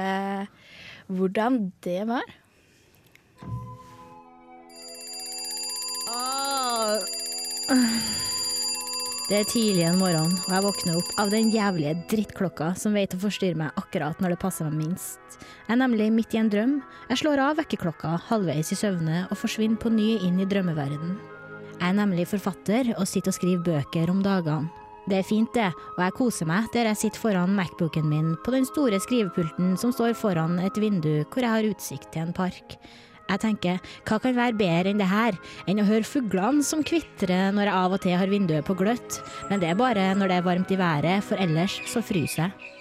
hvordan 1.12 1.60
det 1.84 2.02
var. 2.08 2.24
Det 9.34 9.40
er 9.42 9.48
tidlig 9.50 9.82
en 9.88 9.96
morgen, 9.98 10.34
og 10.46 10.52
jeg 10.54 10.62
våkner 10.62 10.98
opp 11.00 11.08
av 11.18 11.32
den 11.34 11.48
jævlige 11.50 11.96
drittklokka 12.12 12.68
som 12.78 12.94
vet 12.94 13.16
å 13.16 13.22
forstyrre 13.24 13.58
meg 13.58 13.80
akkurat 13.82 14.20
når 14.22 14.36
det 14.36 14.38
passer 14.44 14.68
meg 14.68 14.76
minst. 14.84 15.40
Jeg 15.40 15.74
er 15.74 15.80
nemlig 15.80 16.12
midt 16.14 16.36
i 16.36 16.38
en 16.38 16.52
drøm. 16.54 16.76
Jeg 17.10 17.22
slår 17.24 17.42
av 17.42 17.56
vekkerklokka 17.58 18.12
halvveis 18.28 18.70
i 18.70 18.78
søvne 18.78 19.24
og 19.24 19.40
forsvinner 19.42 19.82
på 19.82 19.90
ny 19.90 20.20
inn 20.28 20.38
i 20.38 20.46
drømmeverden. 20.46 21.16
Jeg 21.80 21.88
er 21.88 21.98
nemlig 21.98 22.28
forfatter 22.30 22.92
og 22.94 23.10
sitter 23.10 23.34
og 23.34 23.38
skriver 23.40 23.66
bøker 23.72 24.14
om 24.14 24.22
dagene. 24.22 24.70
Det 25.10 25.18
er 25.18 25.26
fint, 25.26 25.50
det, 25.58 25.72
og 25.96 26.04
jeg 26.06 26.16
koser 26.20 26.52
meg 26.54 26.70
der 26.78 26.92
jeg 26.92 27.02
sitter 27.02 27.24
foran 27.24 27.58
Macbooken 27.58 28.06
min 28.14 28.36
på 28.46 28.54
den 28.54 28.70
store 28.70 29.02
skrivepulten 29.02 29.74
som 29.82 29.98
står 29.98 30.14
foran 30.14 30.62
et 30.62 30.78
vindu 30.78 31.24
hvor 31.24 31.42
jeg 31.42 31.56
har 31.56 31.72
utsikt 31.74 32.14
til 32.14 32.28
en 32.28 32.38
park. 32.38 32.78
Jeg 33.34 33.42
tenker, 33.42 33.80
hva 34.06 34.20
kan 34.22 34.36
være 34.38 34.58
bedre 34.60 34.92
enn 34.94 35.02
det 35.02 35.10
her, 35.10 35.38
enn 35.66 35.82
å 35.82 35.88
høre 35.88 36.06
fuglene 36.06 36.62
som 36.66 36.84
kvitrer 36.86 37.50
når 37.56 37.66
jeg 37.66 37.78
av 37.80 37.96
og 37.96 38.04
til 38.04 38.20
har 38.20 38.30
vinduet 38.30 38.68
på 38.68 38.78
gløtt, 38.78 39.18
men 39.50 39.64
det 39.64 39.72
er 39.72 39.80
bare 39.80 40.12
når 40.20 40.30
det 40.30 40.38
er 40.38 40.46
varmt 40.46 40.74
i 40.74 40.78
været, 40.78 41.26
for 41.26 41.42
ellers 41.42 41.80
så 41.90 42.04
fryser 42.06 42.46
jeg. 42.46 42.74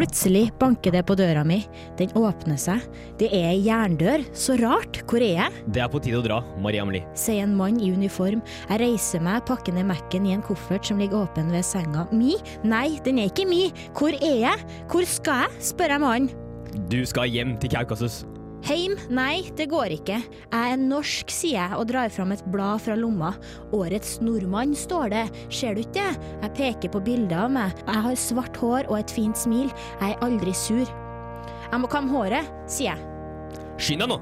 Plutselig 0.00 0.46
banker 0.56 0.94
det 0.94 1.02
på 1.04 1.12
døra 1.18 1.42
mi, 1.44 1.58
den 1.98 2.12
åpner 2.16 2.56
seg, 2.60 2.86
det 3.20 3.28
er 3.36 3.50
ei 3.50 3.58
jerndør, 3.66 4.22
så 4.32 4.56
rart, 4.56 5.02
hvor 5.10 5.20
er 5.20 5.34
jeg? 5.42 5.64
Det 5.76 5.82
er 5.84 5.90
på 5.92 6.00
tide 6.00 6.22
å 6.22 6.24
dra, 6.24 6.38
Marie 6.62 6.80
Amelie. 6.80 7.04
sier 7.12 7.44
en 7.44 7.52
mann 7.58 7.76
i 7.76 7.90
uniform. 7.92 8.40
Jeg 8.70 8.80
reiser 8.80 9.20
meg, 9.20 9.44
pakker 9.50 9.76
ned 9.76 9.90
Mac-en 9.90 10.30
i 10.30 10.32
en 10.38 10.46
koffert 10.46 10.88
som 10.88 11.02
ligger 11.02 11.26
åpen 11.26 11.52
ved 11.52 11.66
senga. 11.68 12.06
Mi? 12.16 12.38
Nei, 12.64 12.96
den 13.04 13.20
er 13.20 13.28
ikke 13.28 13.48
mi. 13.50 13.66
Hvor 13.92 14.16
er 14.16 14.40
jeg? 14.46 14.68
Hvor 14.88 15.04
skal 15.04 15.44
jeg? 15.44 15.64
spør 15.68 15.98
jeg 15.98 16.06
mannen. 16.06 16.32
Du 16.88 17.02
skal 17.04 17.28
hjem 17.28 17.58
til 17.60 17.76
Kaukasus. 17.76 18.22
Heim? 18.68 18.96
Nei, 19.08 19.46
det 19.56 19.70
går 19.72 19.94
ikke. 19.96 20.18
Jeg 20.20 20.72
er 20.74 20.80
norsk, 20.80 21.30
sier 21.32 21.56
jeg 21.56 21.78
og 21.78 21.86
drar 21.88 22.12
fram 22.12 22.34
et 22.34 22.42
blad 22.52 22.82
fra 22.84 22.96
lomma. 22.98 23.32
Årets 23.76 24.18
nordmann, 24.24 24.74
står 24.76 25.12
det. 25.14 25.22
Ser 25.48 25.76
du 25.76 25.82
ikke 25.84 25.96
det? 25.96 26.32
Jeg 26.44 26.54
peker 26.58 26.92
på 26.92 27.02
bildet 27.06 27.36
av 27.40 27.52
meg. 27.54 27.72
Jeg 27.86 28.04
har 28.06 28.18
svart 28.20 28.60
hår 28.60 28.90
og 28.90 28.98
et 29.00 29.14
fint 29.16 29.38
smil. 29.38 29.70
Jeg 30.00 30.12
er 30.12 30.26
aldri 30.26 30.54
sur. 30.56 30.84
Jeg 31.70 31.80
må 31.80 31.90
kamme 31.90 32.12
håret, 32.12 32.52
sier 32.70 32.92
jeg. 32.92 33.08
Skynd 33.80 34.04
deg 34.04 34.12
nå! 34.12 34.20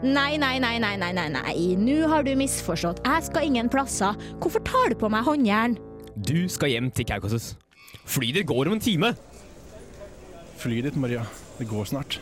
Nei, 0.00 0.38
nei, 0.40 0.54
nei, 0.62 0.78
nei, 0.80 0.94
nei, 0.96 1.10
nei, 1.12 1.26
nei, 1.34 1.54
nå 1.76 2.06
har 2.08 2.24
du 2.24 2.30
misforstått. 2.38 3.02
Jeg 3.04 3.26
skal 3.26 3.50
ingen 3.50 3.68
plasser. 3.72 4.16
Hvorfor 4.40 4.62
tar 4.64 4.94
du 4.94 4.96
på 5.02 5.10
meg 5.12 5.26
håndjern? 5.26 5.76
Du 6.16 6.48
skal 6.48 6.72
hjem 6.72 6.88
til 6.94 7.04
Kaukasus. 7.10 7.52
Flyet 8.08 8.38
ditt 8.38 8.48
går 8.48 8.70
om 8.70 8.78
en 8.78 8.82
time. 8.82 9.12
Flyet 10.62 10.88
ditt, 10.88 10.96
Maria. 11.00 11.26
Det 11.58 11.68
går 11.68 11.90
snart. 11.92 12.20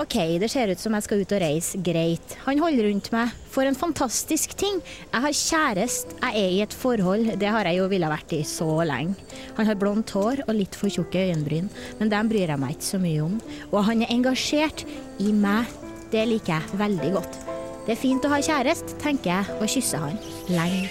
OK, 0.00 0.14
det 0.40 0.48
ser 0.48 0.70
ut 0.72 0.80
som 0.80 0.94
jeg 0.96 1.04
skal 1.04 1.20
ut 1.20 1.32
og 1.36 1.42
reise. 1.42 1.78
Greit. 1.84 2.34
Han 2.46 2.60
holder 2.62 2.88
rundt 2.88 3.10
meg. 3.12 3.34
For 3.52 3.68
en 3.68 3.76
fantastisk 3.76 4.54
ting. 4.56 4.78
Jeg 5.12 5.24
har 5.24 5.36
kjæreste. 5.36 6.16
Jeg 6.22 6.40
er 6.40 6.54
i 6.54 6.62
et 6.64 6.76
forhold. 6.76 7.34
Det 7.40 7.50
har 7.52 7.68
jeg 7.68 7.76
jo 7.82 7.90
ville 7.92 8.08
vært 8.08 8.32
i 8.32 8.40
så 8.48 8.70
lenge. 8.88 9.18
Han 9.58 9.68
har 9.68 9.76
blondt 9.76 10.14
hår 10.16 10.46
og 10.46 10.54
litt 10.56 10.78
for 10.78 10.88
tjukke 10.92 11.26
øyenbryn, 11.26 11.68
men 11.98 12.12
dem 12.12 12.30
bryr 12.32 12.54
jeg 12.54 12.62
meg 12.62 12.78
ikke 12.78 12.88
så 12.88 13.02
mye 13.02 13.26
om. 13.26 13.36
Og 13.68 13.84
han 13.90 14.06
er 14.06 14.14
engasjert 14.16 14.86
i 15.20 15.28
meg. 15.36 15.68
Det 16.12 16.24
liker 16.28 16.56
jeg 16.56 16.80
veldig 16.80 17.12
godt. 17.18 17.38
Det 17.84 17.92
er 17.92 18.00
fint 18.00 18.24
å 18.24 18.32
ha 18.32 18.40
kjæreste, 18.40 18.96
tenker 19.02 19.34
jeg, 19.34 19.60
og 19.60 19.68
kysser 19.68 20.04
han. 20.06 20.18
Lenge. 20.48 20.88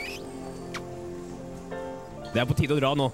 Det 2.32 2.40
er 2.40 2.48
på 2.48 2.56
tide 2.56 2.78
å 2.78 2.82
dra 2.82 2.94
nå. 2.96 3.10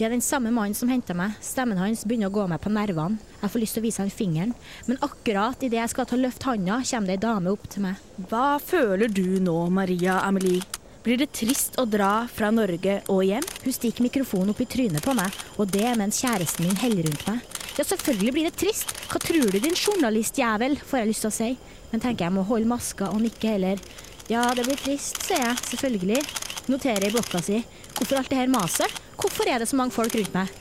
Det 0.00 0.06
er 0.06 0.14
den 0.14 0.22
samme 0.24 0.48
mannen 0.48 0.72
som 0.72 0.88
henter 0.88 1.12
meg. 1.12 1.34
Stemmen 1.44 1.76
hans 1.76 2.06
begynner 2.08 2.30
å 2.30 2.32
gå 2.32 2.46
meg 2.48 2.62
på 2.64 2.70
nervene. 2.72 3.18
Jeg 3.42 3.52
får 3.52 3.60
lyst 3.60 3.76
til 3.76 3.82
å 3.82 3.84
vise 3.84 4.00
han 4.00 4.12
fingeren, 4.14 4.54
men 4.88 4.96
akkurat 5.04 5.60
idet 5.60 5.76
jeg 5.76 5.92
skal 5.92 6.08
ta 6.08 6.16
løft 6.16 6.46
handa, 6.48 6.78
kommer 6.88 7.10
det 7.10 7.18
ei 7.18 7.20
dame 7.20 7.52
opp 7.52 7.66
til 7.68 7.84
meg. 7.84 8.00
Hva 8.30 8.56
føler 8.64 9.12
du 9.12 9.36
nå, 9.44 9.58
Maria 9.68 10.22
Amelie? 10.24 10.64
Blir 11.04 11.20
det 11.20 11.28
trist 11.36 11.76
å 11.76 11.84
dra 11.84 12.24
fra 12.32 12.48
Norge 12.48 13.02
og 13.12 13.20
hjem? 13.28 13.44
Hun 13.60 13.76
stikker 13.76 14.08
mikrofonen 14.08 14.54
opp 14.54 14.64
i 14.64 14.70
trynet 14.72 15.04
på 15.04 15.12
meg, 15.20 15.36
og 15.60 15.68
det 15.68 15.92
mens 16.00 16.24
kjæresten 16.24 16.64
min 16.64 16.80
heller 16.80 17.04
rundt 17.10 17.28
meg. 17.28 17.44
Ja, 17.76 17.84
selvfølgelig 17.84 18.36
blir 18.38 18.48
det 18.48 18.56
trist. 18.56 18.96
Hva 19.12 19.20
tror 19.20 19.52
du, 19.52 19.60
din 19.60 19.76
journalistjævel, 19.76 20.80
får 20.80 21.02
jeg 21.02 21.12
lyst 21.12 21.26
til 21.26 21.34
å 21.34 21.38
si. 21.42 21.50
Men 21.92 22.00
tenker 22.00 22.30
jeg 22.30 22.40
må 22.40 22.48
holde 22.48 22.72
maska 22.72 23.12
og 23.12 23.20
nikke 23.20 23.52
heller. 23.52 23.84
Ja, 24.32 24.48
det 24.56 24.64
blir 24.64 24.80
trist, 24.80 25.20
sier 25.28 25.44
jeg, 25.44 25.60
selvfølgelig. 25.74 26.24
Noterer 26.70 27.08
i 27.08 27.12
blokka 27.12 27.40
si. 27.42 27.60
Hvorfor 27.96 28.20
alt 28.20 28.30
det 28.30 28.38
her 28.38 28.50
maset? 28.50 29.00
Hvorfor 29.18 29.48
er 29.50 29.58
det 29.58 29.68
så 29.68 29.76
mange 29.78 29.94
folk 29.94 30.14
rundt 30.14 30.34
meg? 30.36 30.52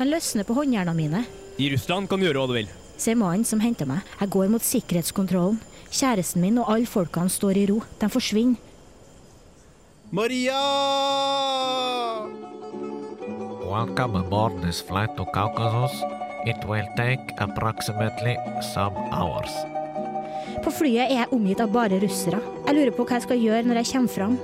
Han 0.00 0.10
løsner 0.12 0.44
på 0.48 0.54
håndjernene 0.56 0.96
mine, 0.96 1.24
I 1.60 1.68
Russland 1.74 2.08
kan 2.08 2.20
du 2.20 2.24
gjøre 2.24 2.40
hva 2.40 2.48
du 2.48 2.54
vil. 2.56 2.68
sier 3.00 3.16
mannen 3.16 3.44
som 3.44 3.60
henter 3.60 3.88
meg. 3.88 4.00
Jeg 4.20 4.30
går 4.32 4.48
mot 4.52 4.62
sikkerhetskontrollen. 4.64 5.58
Kjæresten 5.90 6.40
min 6.44 6.58
og 6.60 6.68
alle 6.72 6.86
folkene 6.86 7.28
står 7.32 7.56
i 7.56 7.66
ro. 7.68 7.80
De 8.00 8.08
forsvinner. 8.08 8.56
Maria! 10.10 10.60
Welcome 13.64 14.16
aboard 14.16 14.60
this 14.62 14.80
flight 14.80 15.16
to 15.16 15.24
Caucasus. 15.34 16.02
It 16.46 16.64
will 16.68 16.86
take 16.96 17.20
approximately 17.38 18.36
some 18.74 18.96
hours. 19.12 19.52
På 20.64 20.72
flyet 20.74 21.08
er 21.08 21.22
jeg 21.22 21.32
omgitt 21.34 21.60
av 21.62 21.72
bare 21.72 22.00
russere. 22.02 22.40
Jeg 22.66 22.76
lurer 22.76 22.94
på 22.96 23.06
hva 23.06 23.16
jeg 23.16 23.26
skal 23.26 23.40
gjøre 23.40 23.68
når 23.68 23.80
jeg 23.80 23.90
kommer 23.94 24.14
fram. 24.14 24.34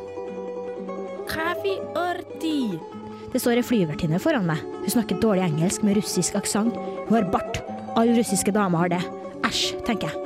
Kafi 1.28 1.74
orti. 1.98 2.58
Det 3.32 3.42
står 3.42 3.60
ei 3.60 3.66
flyvertinne 3.66 4.20
foran 4.22 4.46
meg. 4.48 4.62
Hun 4.80 4.94
snakker 4.94 5.20
dårlig 5.20 5.44
engelsk 5.44 5.84
med 5.84 5.98
russisk 5.98 6.38
aksent. 6.38 6.78
Hun 7.08 7.18
har 7.18 7.28
bart. 7.34 7.60
Alle 7.96 8.16
russiske 8.16 8.54
damer 8.54 8.86
har 8.86 8.94
det. 8.96 9.02
Æsj, 9.44 9.76
tenker 9.84 10.08
jeg. 10.08 10.22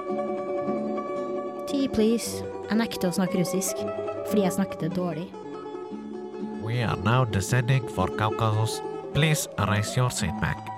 Tea, 1.70 1.90
please. 1.90 2.44
Jeg 2.70 2.78
nekter 2.78 3.10
å 3.10 3.16
snakke 3.16 3.40
russisk, 3.40 3.82
fordi 4.30 4.44
jeg 4.46 4.54
snakker 4.54 4.84
det 4.84 4.94
dårlig. 4.94 5.26
We 6.62 6.84
are 6.86 6.98
now 7.02 7.24
descending 7.24 7.88
for 7.96 8.06
Caucasus. 8.14 8.78
Please 9.14 9.48
raise 9.66 9.96
your 9.96 10.10
seat 10.10 10.38
back. 10.40 10.69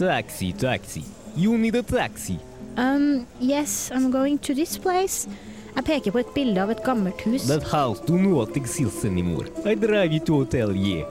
Taxi, 0.00 0.52
taxi. 0.52 1.04
You 1.36 1.58
need 1.58 1.74
a 1.74 1.82
taxi. 1.82 2.38
Um, 2.78 3.26
yes, 3.38 3.90
I'm 3.92 4.10
going 4.10 4.38
to 4.38 4.54
this 4.54 4.78
place. 4.78 5.28
Jeg 5.76 5.84
peker 5.84 6.14
på 6.14 6.22
et 6.22 6.30
bilde 6.32 6.62
av 6.62 6.70
et 6.72 6.80
gammelt 6.86 7.20
hus. 7.26 7.44
That 7.50 7.66
house 7.68 8.00
do 8.06 8.16
not 8.16 8.56
exist 8.56 9.04
anymore. 9.04 9.44
I 9.68 9.74
drive 9.74 10.14
you 10.16 10.24
to 10.24 10.38
hotel, 10.40 10.72
yeah. 10.72 11.04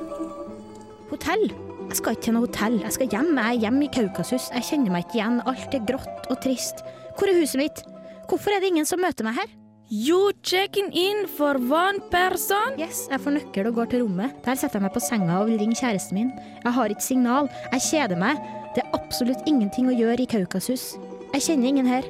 Hotell? 1.12 1.52
Jeg 1.90 2.00
skal 2.02 2.18
ikke 2.18 2.26
til 2.26 2.36
noe 2.40 2.48
hotell. 2.48 2.80
Jeg 2.82 2.98
skal 2.98 3.14
hjem. 3.14 3.32
Jeg 3.38 3.46
er 3.46 3.62
hjemme 3.68 3.86
i 3.86 3.92
Kaukasus. 3.94 4.50
Jeg 4.58 4.68
kjenner 4.72 4.98
meg 4.98 5.06
ikke 5.06 5.22
igjen. 5.22 5.40
Alt 5.46 5.78
er 5.78 5.86
grått 5.94 6.34
og 6.34 6.42
trist. 6.42 6.82
Hvor 7.20 7.30
er 7.30 7.38
huset 7.44 7.62
mitt? 7.62 7.86
Hvorfor 8.26 8.58
er 8.58 8.64
det 8.64 8.74
ingen 8.74 8.90
som 8.90 9.06
møter 9.06 9.30
meg 9.30 9.38
her? 9.38 9.58
You 9.92 10.32
checking 10.42 10.90
in 10.94 11.28
for 11.38 11.62
one 11.62 12.02
person? 12.10 12.78
Yes, 12.78 13.08
jeg 13.10 13.22
får 13.22 13.38
nøkkel 13.38 13.70
og 13.70 13.78
går 13.78 13.94
til 13.94 14.04
rommet. 14.04 14.36
Der 14.46 14.58
setter 14.58 14.78
jeg 14.78 14.86
meg 14.86 14.98
på 14.98 15.02
senga 15.02 15.40
og 15.42 15.50
vil 15.50 15.62
ringe 15.62 15.78
kjæresten 15.78 16.18
min. 16.18 16.34
Jeg 16.64 16.74
har 16.74 16.94
ikke 16.94 17.06
signal. 17.06 17.50
Jeg 17.72 17.86
kjeder 17.88 18.22
meg. 18.22 18.38
Det 18.76 18.84
er 18.84 18.94
absolutt 18.94 19.48
ingenting 19.50 19.90
å 19.90 19.96
gjøre 19.96 20.24
i 20.24 20.30
Kaukasus. 20.30 20.94
Jeg 21.34 21.46
kjenner 21.46 21.72
ingen 21.72 21.90
her. 21.90 22.06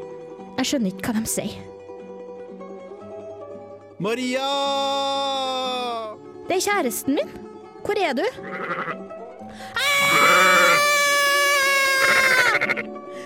Jeg 0.59 0.67
skjønner 0.67 0.91
ikke 0.91 1.13
hva 1.13 1.21
de 1.23 1.29
sier. 1.31 1.55
Maria! 3.99 4.49
Det 6.49 6.57
er 6.57 6.65
kjæresten 6.65 7.15
min. 7.19 7.31
Hvor 7.85 7.99
er 7.99 8.13
du? 8.17 8.25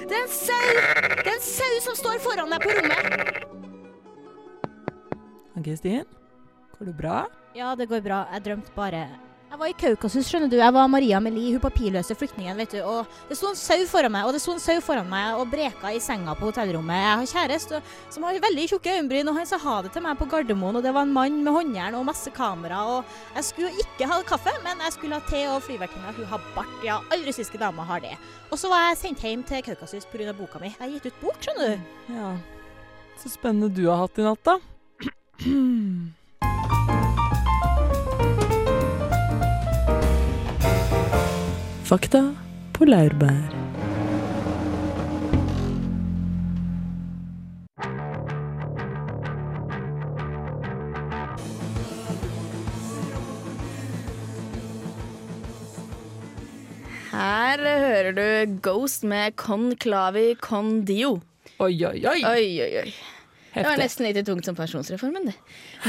Det 0.03 0.17
er 0.17 0.23
en 0.23 0.29
sau! 0.29 0.69
Det 1.23 1.29
er 1.29 1.35
en 1.35 1.45
sau 1.45 1.75
som 1.87 1.97
står 1.97 2.21
foran 2.21 2.53
deg 2.53 2.65
på 2.65 2.73
rommet. 2.77 3.03
Ann-Kristin, 5.57 6.05
går 6.77 6.89
det 6.91 6.95
bra? 6.97 7.23
Ja, 7.57 7.73
det 7.77 7.89
går 7.89 8.01
bra. 8.05 8.23
Jeg 8.33 8.45
drømte 8.45 8.73
bare 8.77 9.07
Jeg 9.53 9.59
var 9.61 9.69
i 9.69 9.75
Kaukasus, 9.77 10.25
skjønner 10.25 10.49
du. 10.49 10.55
Jeg 10.57 10.73
var 10.73 10.87
Maria 10.89 11.19
Amelie, 11.19 11.51
hun 11.53 11.61
papirløse 11.61 12.15
flyktningen, 12.17 12.57
vet 12.57 12.71
du. 12.73 12.79
Og 12.89 13.11
det 13.29 13.35
sto 13.37 13.51
en 13.51 13.59
sau 13.59 13.83
foran 13.85 14.09
meg, 14.09 14.25
og 14.25 14.33
det 14.33 14.39
sto 14.41 14.55
en 14.55 14.61
sau 14.63 14.79
foran 14.81 15.05
meg 15.11 15.37
og 15.37 15.51
breka 15.51 15.91
i 15.93 15.99
senga 16.01 16.33
på 16.39 16.47
hotellrommet. 16.47 16.97
Jeg 16.97 17.19
har 17.19 17.29
kjæreste 17.29 17.81
som 18.15 18.25
har 18.25 18.39
veldig 18.41 18.63
tjukke 18.71 18.95
øyenbryn, 18.95 19.29
og 19.29 19.37
han 19.37 19.45
sa 19.45 19.59
ha 19.61 19.75
det 19.85 19.91
til 19.93 20.01
meg 20.07 20.17
på 20.17 20.25
Gardermoen, 20.31 20.79
og 20.79 20.81
det 20.81 20.95
var 20.95 21.05
en 21.05 21.13
mann 21.13 21.37
med 21.45 21.53
håndjern 21.53 21.99
og 21.99 22.07
masse 22.07 22.33
kamera, 22.33 22.79
og 22.95 23.13
jeg 23.35 23.47
skulle 23.51 23.85
ikke 23.85 24.07
ha 24.09 24.17
kaffe, 24.31 24.55
men 24.65 24.81
jeg 24.87 24.97
skulle 24.97 25.21
ha 25.21 25.29
te, 25.29 25.43
og 25.51 25.61
flyvertinna, 25.67 26.15
hun 26.17 26.31
har 26.33 26.49
bart. 26.57 26.73
Ja, 26.89 26.97
alle 27.13 27.29
russiske 27.29 27.61
damer 27.61 27.85
har 27.91 28.01
det. 28.07 28.15
Og 28.49 28.57
så 28.57 28.73
var 28.73 28.87
jeg 28.87 29.03
sendt 29.03 29.21
hjem 29.21 29.45
til 29.45 29.61
Kaukasus 29.69 30.09
pga. 30.09 30.33
boka 30.33 30.63
mi. 30.65 30.73
Jeg 30.73 30.81
har 30.81 30.97
gitt 30.97 31.11
ut 31.13 31.21
bok, 31.21 31.37
skjønner 31.45 31.77
du. 31.77 31.93
Ja. 32.17 32.33
Så 33.21 33.29
spennende 33.37 33.69
du 33.69 33.85
har 33.85 34.01
hatt 34.01 34.17
i 34.17 34.25
natt, 34.25 34.49
da. 34.49 34.57
Fakta 41.83 42.19
på 42.73 42.85
laurbær. 42.87 43.51
Her 57.11 57.59
hører 57.59 58.11
du 58.15 58.55
Ghost 58.63 59.03
med 59.03 59.35
Con 59.35 59.75
Clavi 59.75 60.35
Con 60.39 60.85
Dio. 60.87 61.19
Oi, 61.59 61.75
oi, 61.85 61.99
oi. 62.07 62.23
Oi, 62.23 62.47
oi, 62.63 62.71
oi. 62.85 63.12
Det 63.53 63.63
var 63.67 63.77
nesten 63.77 64.05
like 64.07 64.23
tungt 64.25 64.45
som 64.47 64.55
pensjonsreformen, 64.57 65.27
det. 65.29 65.35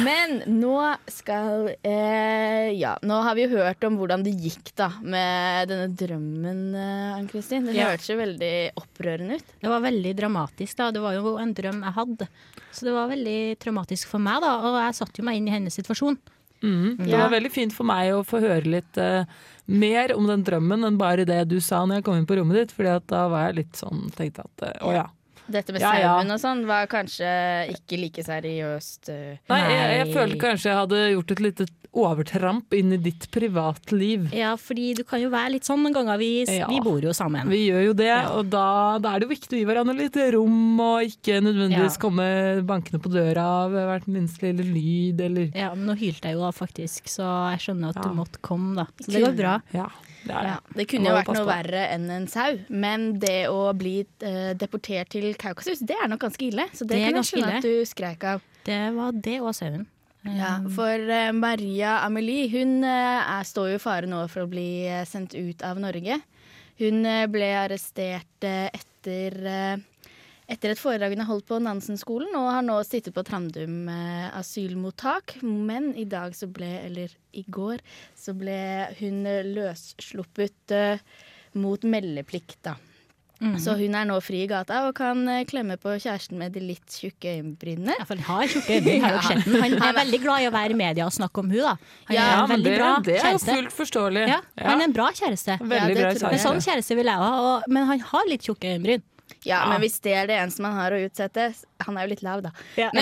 Men 0.04 0.42
nå 0.60 0.74
skal 1.08 1.70
eh, 1.82 2.70
Ja, 2.76 2.94
nå 3.02 3.22
har 3.24 3.34
vi 3.38 3.46
jo 3.46 3.54
hørt 3.56 3.84
om 3.88 3.96
hvordan 3.98 4.22
det 4.26 4.34
gikk 4.36 4.74
da 4.76 4.90
med 5.00 5.68
denne 5.72 5.88
drømmen, 5.96 6.60
eh, 6.76 7.14
Ann-Kristin. 7.16 7.64
Det 7.66 7.74
Ja. 7.78 7.88
hørtes 7.92 8.10
jo 8.12 8.18
veldig 8.20 8.52
opprørende 8.76 9.36
ut. 9.40 9.54
Det 9.62 9.70
var 9.72 9.80
veldig 9.80 10.14
dramatisk, 10.16 10.76
da. 10.76 10.90
Det 10.92 11.00
var 11.00 11.14
jo 11.16 11.36
en 11.38 11.54
drøm 11.54 11.82
jeg 11.82 11.92
hadde. 11.96 12.28
Så 12.72 12.84
det 12.84 12.92
var 12.92 13.08
veldig 13.08 13.58
traumatisk 13.58 14.08
for 14.08 14.18
meg, 14.20 14.40
da. 14.44 14.54
Og 14.60 14.78
jeg 14.84 14.94
satte 15.00 15.18
jo 15.22 15.24
meg 15.24 15.36
inn 15.40 15.48
i 15.48 15.56
hennes 15.56 15.74
situasjon. 15.74 16.18
Mm. 16.62 16.96
Det 16.98 17.08
Ja. 17.08 17.18
var 17.28 17.30
veldig 17.40 17.52
fint 17.52 17.72
for 17.72 17.84
meg 17.84 18.12
å 18.12 18.24
få 18.24 18.40
høre 18.40 18.64
litt 18.64 18.96
uh, 18.96 19.24
mer 19.68 20.14
om 20.16 20.26
den 20.26 20.42
drømmen 20.44 20.84
enn 20.86 20.96
bare 20.96 21.24
det 21.26 21.46
du 21.48 21.60
sa 21.60 21.84
når 21.84 21.96
jeg 21.96 22.04
kom 22.04 22.16
inn 22.16 22.26
på 22.26 22.36
rommet 22.38 22.54
ditt. 22.56 22.72
Fordi 22.72 22.88
at 22.96 23.06
da 23.06 23.28
var 23.28 23.46
jeg 23.48 23.56
litt 23.64 23.72
sånn 23.76 24.10
tenkte 24.16 24.44
at 24.44 24.62
uh, 24.80 24.88
å 24.88 24.92
ja. 24.94 25.06
Dette 25.46 25.72
med 25.72 25.80
Ja, 25.82 25.92
ja. 25.98 26.12
sauen 26.18 26.30
og 26.32 26.40
sånn 26.40 26.64
var 26.66 26.86
kanskje 26.86 27.68
ikke 27.74 27.98
like 28.00 28.22
seriøst. 28.24 29.08
eh. 29.12 29.36
Nei, 29.50 29.60
jeg, 29.60 30.06
jeg 30.06 30.14
følte 30.14 30.38
kanskje 30.40 30.70
jeg 30.70 30.78
hadde 30.80 31.00
gjort 31.12 31.30
et 31.34 31.40
lite 31.40 31.66
overtramp 31.94 32.72
inn 32.74 32.92
i 32.92 32.96
ditt 32.98 33.28
privatliv. 33.30 34.24
Ja, 34.34 34.54
fordi 34.58 34.94
du 34.98 35.04
kan 35.06 35.20
jo 35.22 35.28
være 35.30 35.52
litt 35.54 35.68
sånn 35.68 35.82
noen 35.84 35.94
ganger. 35.94 36.18
Vi, 36.18 36.44
Ja. 36.48 36.66
vi 36.66 36.80
bor 36.80 36.98
jo 37.00 37.12
sammen. 37.14 37.46
Vi 37.48 37.68
gjør 37.70 37.84
jo 37.86 37.92
det, 37.94 38.10
og 38.34 38.48
da, 38.50 38.98
da 38.98 39.12
er 39.14 39.20
det 39.20 39.28
jo 39.28 39.34
viktig 39.34 39.52
å 39.54 39.60
gi 39.60 39.64
hverandre 39.68 39.94
litt 40.00 40.16
rom, 40.34 40.80
og 40.80 41.02
ikke 41.06 41.38
nødvendigvis 41.44 41.94
Ja. 41.98 42.02
komme 42.02 42.26
bankende 42.66 42.98
på 43.04 43.12
døra 43.12 43.68
ved 43.70 43.86
hvert 43.86 44.08
minste 44.08 44.42
lille 44.50 44.64
lyd, 44.64 45.20
eller 45.20 45.50
Ja, 45.54 45.74
men 45.74 45.86
nå 45.86 45.94
hylte 46.00 46.22
jeg 46.32 46.34
jo 46.34 46.40
da 46.40 46.50
faktisk, 46.50 47.06
så 47.06 47.28
jeg 47.52 47.60
skjønner 47.68 47.90
at 47.90 47.96
Ja. 47.96 48.02
du 48.02 48.14
måtte 48.16 48.40
komme, 48.42 48.74
da. 48.74 48.86
Så 49.00 49.12
det 49.12 49.22
går 49.22 49.36
bra. 49.36 49.60
Ja, 49.72 49.86
det 50.24 50.34
er. 50.34 50.50
Ja, 50.50 50.56
det 50.76 50.86
kunne 50.90 51.10
jo 51.10 51.16
vært 51.18 51.32
noe 51.32 51.44
på. 51.44 51.48
verre 51.50 51.86
enn 51.94 52.10
en 52.12 52.28
sau, 52.30 52.58
men 52.68 53.08
det 53.22 53.46
å 53.52 53.68
bli 53.76 53.96
uh, 54.24 54.52
deportert 54.58 55.12
til 55.14 55.30
Kaukasus, 55.40 55.84
det 55.86 55.96
er 56.00 56.10
nok 56.12 56.26
ganske 56.26 56.48
ille. 56.48 56.68
Så 56.72 56.84
det, 56.84 56.96
Det 56.96 57.02
er 57.02 57.12
kan 57.12 57.22
jeg 57.22 57.30
skjønne 57.30 57.56
at 57.58 57.66
du 57.66 57.88
skreik 57.88 58.28
av. 58.34 58.44
Det 58.64 58.84
var 58.96 59.18
det 59.26 59.40
og 59.40 59.52
sauen. 59.56 59.88
Ja, 60.24 60.54
for 60.72 61.10
uh, 61.12 61.32
Maria 61.36 61.98
Amelie 62.06 62.48
hun 62.52 62.78
uh, 62.80 63.20
er, 63.20 63.44
står 63.44 63.74
jo 63.74 63.80
i 63.80 63.82
fare 63.82 64.08
nå 64.08 64.22
for 64.32 64.46
å 64.46 64.48
bli 64.48 64.86
eh, 64.88 65.04
sendt 65.08 65.36
ut 65.36 65.60
av 65.66 65.76
Norge. 65.82 66.22
Hun 66.80 67.04
eh, 67.06 67.26
ble 67.30 67.50
arrestert 67.54 68.46
eh, 68.46 68.66
etter 68.74 69.36
eh, 69.46 69.82
etter 70.48 70.74
et 70.74 70.78
foredrag 70.80 71.14
hun 71.14 71.22
har 71.24 71.30
holdt 71.30 71.46
på 71.48 71.58
Nansen-skolen, 71.64 72.34
og 72.36 72.50
har 72.52 72.62
nå 72.66 72.78
sittet 72.84 73.14
på 73.16 73.24
Trandum 73.24 73.88
eh, 73.88 74.28
asylmottak. 74.38 75.38
Men 75.42 75.92
i 75.96 76.04
dag 76.04 76.34
så 76.36 76.46
ble, 76.52 76.68
eller 76.86 77.14
i 77.32 77.44
går, 77.48 77.80
så 78.18 78.34
ble 78.36 78.58
hun 79.00 79.22
løssluppet 79.54 80.74
eh, 80.74 80.98
mot 81.60 81.82
meldeplikt, 81.86 82.58
da. 82.66 82.76
Mhm. 83.42 83.56
Så 83.58 83.72
hun 83.76 83.96
er 83.98 84.04
nå 84.06 84.14
fri 84.22 84.44
i 84.44 84.48
gata 84.48 84.84
og 84.86 84.92
kan 84.96 85.18
eh, 85.28 85.40
klemme 85.48 85.74
på 85.82 85.96
kjæresten 86.00 86.38
med 86.38 86.52
de 86.54 86.60
litt 86.62 86.86
tjukke 87.00 87.32
øyenbrynene. 87.34 87.96
Ja, 87.98 88.04
for 88.06 88.14
han 88.22 88.28
har 88.28 88.52
tjukke 88.52 88.76
øyenbryn, 88.76 89.02
har 89.02 89.16
jo 89.16 89.24
sett 89.26 89.48
den. 89.48 89.56
Han 89.64 89.74
er 89.88 89.96
veldig 89.98 90.20
glad 90.22 90.44
i 90.44 90.46
å 90.48 90.52
være 90.54 90.76
i 90.76 90.78
media 90.78 91.08
og 91.08 91.16
snakke 91.16 91.42
om 91.42 91.50
hun 91.50 91.64
da. 91.66 91.72
Han 92.12 92.14
Ja, 92.16 92.28
er 92.28 92.44
en 92.44 92.52
veldig 92.54 92.70
det, 92.70 92.76
bra 92.78 92.92
det 93.08 93.16
er 93.18 93.34
jo 93.34 93.40
fullt 93.42 93.74
forståelig. 93.80 94.22
Ja, 94.30 94.38
han 94.62 94.78
er 94.80 94.86
en 94.86 94.94
bra 94.96 95.08
kjæreste. 95.18 95.58
Veldig 95.60 95.74
Ja, 95.74 95.88
det 95.90 96.04
bra 96.22 96.30
jeg. 96.30 96.38
Men 96.38 96.44
sånn 96.46 96.62
kjæreste 96.68 96.96
vil 97.00 97.10
jeg 97.10 97.20
ha, 97.24 97.32
og- 97.50 97.66
men 97.74 97.90
han 97.90 98.04
har 98.14 98.30
litt 98.30 98.46
tjukke 98.46 98.70
øyenbryn. 98.76 99.02
Ja, 99.44 99.58
Ja. 99.64 99.68
men 99.72 99.80
hvis 99.84 100.00
det 100.00 100.12
er 100.16 100.26
det 100.30 100.36
eneste 100.40 100.62
man 100.64 100.72
har 100.78 100.90
å 100.96 101.00
utsette 101.04 101.50
Han 101.84 101.98
er 101.98 102.06
jo 102.06 102.14
litt 102.14 102.22
lav, 102.24 102.40
da. 102.46 102.50
Ja. 102.80 102.88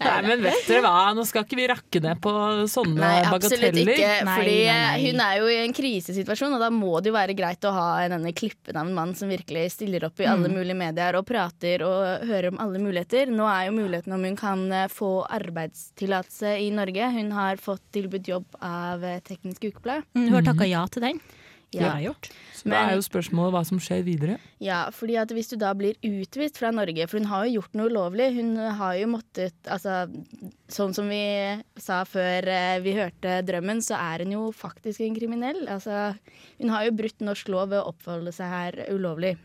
Nei, 0.00 0.20
men 0.24 0.40
vet 0.42 0.62
dere 0.64 0.80
hva, 0.84 1.10
nå 1.14 1.24
skal 1.28 1.42
ikke 1.44 1.58
vi 1.58 1.66
rakke 1.68 2.00
ned 2.02 2.20
på 2.24 2.30
sånne 2.72 2.96
Nei, 3.02 3.18
bagateller. 3.28 3.76
ikke. 3.82 4.12
Fordi 4.24 4.54
nei, 4.64 4.76
nei. 4.80 5.00
hun 5.10 5.20
er 5.26 5.34
jo 5.42 5.48
i 5.52 5.58
en 5.60 5.74
krisesituasjon, 5.76 6.54
og 6.56 6.62
da 6.62 6.70
må 6.72 6.92
det 7.04 7.10
jo 7.10 7.16
være 7.18 7.34
greit 7.36 7.66
å 7.68 7.72
ha 7.76 7.88
denne 8.08 8.32
klippen 8.36 8.78
av 8.80 8.88
en 8.88 8.94
mann 8.96 9.12
som 9.18 9.28
virkelig 9.28 9.66
stiller 9.76 10.06
opp 10.08 10.22
i 10.24 10.28
alle 10.30 10.48
Mm. 10.48 10.56
mulige 10.56 10.78
medier 10.78 11.18
og 11.18 11.26
prater 11.28 11.84
og 11.84 12.24
hører 12.30 12.48
om 12.54 12.58
alle 12.64 12.78
muligheter. 12.80 13.28
Nå 13.28 13.44
er 13.50 13.66
jo 13.68 13.76
muligheten 13.76 14.12
om 14.16 14.24
hun 14.24 14.36
kan 14.40 14.64
eh, 14.72 14.88
få 14.88 15.10
arbeidstillatelse 15.28 16.54
i 16.64 16.70
Norge. 16.72 17.10
Hun 17.18 17.30
har 17.36 17.56
fått 17.60 17.82
tilbudt 17.92 18.26
jobb 18.32 18.46
av 18.62 19.04
eh, 19.04 19.20
Teknisk 19.20 19.64
Ukeblad. 19.68 20.02
Mm, 20.16 20.28
Hun 20.30 20.34
har 20.38 20.42
takka 20.54 20.64
ja 20.70 20.86
til 20.88 21.02
den. 21.04 21.20
Det 21.70 21.78
Ja. 21.80 21.90
har 21.90 22.00
jeg 22.00 22.08
gjort. 22.10 22.28
Så 22.52 22.68
da 22.68 22.76
er 22.90 22.96
jo 22.96 23.02
spørsmålet 23.06 23.52
hva 23.54 23.64
som 23.64 23.78
skjer 23.78 24.02
videre. 24.02 24.38
Ja, 24.58 24.90
fordi 24.90 25.16
at 25.16 25.28
hvis 25.30 25.48
du 25.50 25.56
da 25.56 25.72
blir 25.72 25.94
utvist 26.02 26.58
fra 26.58 26.72
Norge, 26.74 27.06
for 27.08 27.18
hun 27.18 27.28
har 27.30 27.46
jo 27.46 27.60
gjort 27.60 27.74
noe 27.78 27.88
ulovlig 27.88 28.34
Hun 28.34 28.56
har 28.56 28.94
jo 28.98 29.06
måttet 29.06 29.52
Altså, 29.70 30.10
sånn 30.68 30.92
som 30.94 31.08
vi 31.08 31.62
sa 31.78 32.02
før 32.04 32.48
eh, 32.50 32.80
vi 32.80 32.92
hørte 32.98 33.46
drømmen, 33.46 33.78
så 33.80 33.94
er 33.96 34.24
hun 34.24 34.32
jo 34.32 34.42
faktisk 34.52 35.00
en 35.00 35.14
kriminell. 35.14 35.62
Altså, 35.68 36.16
hun 36.58 36.68
har 36.70 36.84
jo 36.86 36.90
brutt 36.98 37.18
norsk 37.20 37.48
lov 37.48 37.68
ved 37.70 37.78
å 37.80 37.88
oppholde 37.94 38.32
seg 38.34 38.50
her 38.50 38.72
ulovlig. 38.90 39.36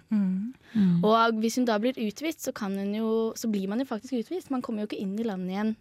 Og 1.05 1.39
hvis 1.39 1.55
hun 1.57 1.65
da 1.65 1.77
blir 1.79 1.93
utvist, 1.93 2.41
så, 2.41 2.51
kan 2.53 2.75
hun 2.75 2.93
jo, 2.97 3.33
så 3.37 3.47
blir 3.51 3.67
man 3.69 3.79
jo 3.79 3.85
faktisk 3.85 4.17
utvist. 4.25 4.49
Man 4.51 4.61
kommer 4.65 4.83
jo 4.83 4.89
ikke 4.89 5.01
inn 5.01 5.17
i 5.19 5.23
landet 5.23 5.53
igjen 5.53 5.75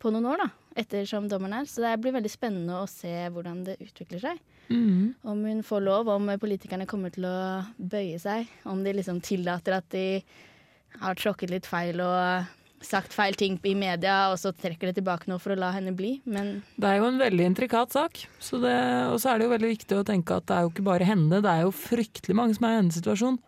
på 0.00 0.10
noen 0.10 0.26
år, 0.32 0.38
da, 0.44 0.48
ettersom 0.80 1.28
dommeren 1.30 1.60
er. 1.60 1.68
Så 1.70 1.84
det 1.84 2.00
blir 2.02 2.12
veldig 2.16 2.32
spennende 2.32 2.80
å 2.82 2.88
se 2.90 3.12
hvordan 3.30 3.64
det 3.68 3.78
utvikler 3.84 4.20
seg. 4.20 4.40
Mm. 4.70 5.14
Om 5.22 5.44
hun 5.44 5.62
får 5.66 5.84
lov, 5.84 6.08
om 6.08 6.30
politikerne 6.40 6.86
kommer 6.88 7.12
til 7.14 7.26
å 7.28 7.36
bøye 7.78 8.18
seg. 8.22 8.50
Om 8.64 8.84
de 8.84 8.96
liksom 8.96 9.20
tillater 9.24 9.78
at 9.78 9.88
de 9.94 10.22
har 11.02 11.18
tråkket 11.18 11.50
litt 11.52 11.66
feil 11.68 12.00
og 12.04 12.52
sagt 12.84 13.14
feil 13.16 13.36
ting 13.38 13.56
i 13.64 13.74
media, 13.78 14.28
og 14.30 14.38
så 14.40 14.52
trekker 14.52 14.90
de 14.90 14.98
tilbake 14.98 15.28
nå 15.30 15.38
for 15.42 15.54
å 15.54 15.58
la 15.58 15.70
henne 15.74 15.94
bli. 15.96 16.18
Men 16.28 16.58
Det 16.76 16.90
er 16.90 17.00
jo 17.00 17.08
en 17.08 17.20
veldig 17.20 17.48
intrikat 17.52 17.94
sak. 17.96 18.24
Så 18.38 18.60
det, 18.62 18.76
og 19.08 19.18
så 19.22 19.32
er 19.32 19.40
det 19.40 19.48
jo 19.48 19.54
veldig 19.54 19.72
viktig 19.72 19.98
å 19.98 20.06
tenke 20.06 20.38
at 20.38 20.46
det 20.48 20.56
er 20.56 20.66
jo 20.66 20.72
ikke 20.72 20.86
bare 20.90 21.08
henne, 21.08 21.42
det 21.44 21.50
er 21.50 21.64
jo 21.64 21.74
fryktelig 21.74 22.36
mange 22.36 22.56
som 22.58 22.68
er 22.68 22.76
i 22.76 22.80
hennes 22.82 22.98
situasjon. 23.00 23.38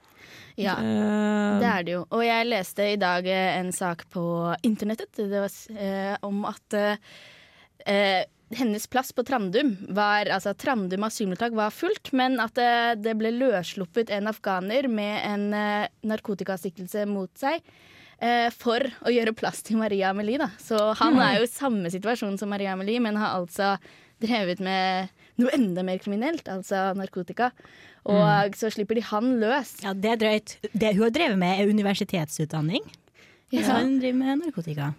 ja, 0.57 0.77
Eh, 0.81 1.59
det 1.61 1.69
er 1.69 1.83
det 1.85 1.93
jo. 1.99 2.07
Og 2.11 2.25
jeg 2.25 2.49
leste 2.49 2.89
i 2.95 3.01
dag 3.01 3.27
eh, 3.29 3.59
en 3.61 3.73
sak 3.73 4.07
på 4.13 4.25
internettet 4.65 5.21
det 5.21 5.43
var, 5.45 5.53
eh, 5.77 6.17
om 6.25 6.45
at 6.49 6.77
eh, 6.77 6.97
eh, 7.87 8.25
hennes 8.55 8.87
plass 8.87 9.13
på 9.13 9.25
Trandum 9.27 9.73
var 9.89 10.29
Altså 10.31 10.53
Trandum 10.55 11.03
asylmottak 11.09 11.53
var 11.57 11.73
fullt, 11.75 12.13
men 12.13 12.39
at 12.41 12.55
det, 12.55 13.03
det 13.03 13.17
ble 13.19 13.33
løssluppet 13.35 14.11
en 14.15 14.31
afghaner 14.31 14.87
med 14.89 15.19
en 15.27 15.47
eh, 15.57 15.89
narkotikasiktelse 16.07 17.07
mot 17.11 17.31
seg. 17.39 17.63
eh, 18.19 18.49
for 18.55 18.81
å 19.05 19.13
gjøre 19.13 19.35
plass 19.37 19.63
til 19.67 19.77
Maria 19.81 20.11
Amelie. 20.15 20.39
Da. 20.41 20.51
Så 20.63 20.79
han 21.01 21.19
er 21.21 21.41
jo 21.41 21.49
i 21.49 21.51
samme 21.53 21.91
situasjon 21.93 22.39
som 22.41 22.49
Maria 22.53 22.73
Amelie, 22.77 23.03
men 23.03 23.19
har 23.21 23.35
altså 23.41 23.75
drevet 24.23 24.63
med 24.65 25.11
noe 25.37 25.53
enda 25.53 25.83
mer 25.85 25.99
kriminelt, 26.01 26.47
altså 26.49 26.95
narkotika. 26.97 27.51
Og 28.09 28.55
så 28.57 28.71
slipper 28.71 28.97
de 28.97 29.03
han 29.09 29.35
løs. 29.43 29.75
Ja, 29.83 29.93
det 29.93 30.15
er 30.15 30.21
drøyt. 30.23 30.55
Det 30.73 30.95
hun 30.95 31.09
har 31.09 31.13
drevet 31.13 31.41
med, 31.43 31.59
er 31.61 31.73
universitetsutdanning. 31.75 32.87
Så 33.51 33.59
hun 33.59 33.69
han 33.75 33.99
driver 34.01 34.21
med 34.23 34.45
narkotika. 34.47 34.93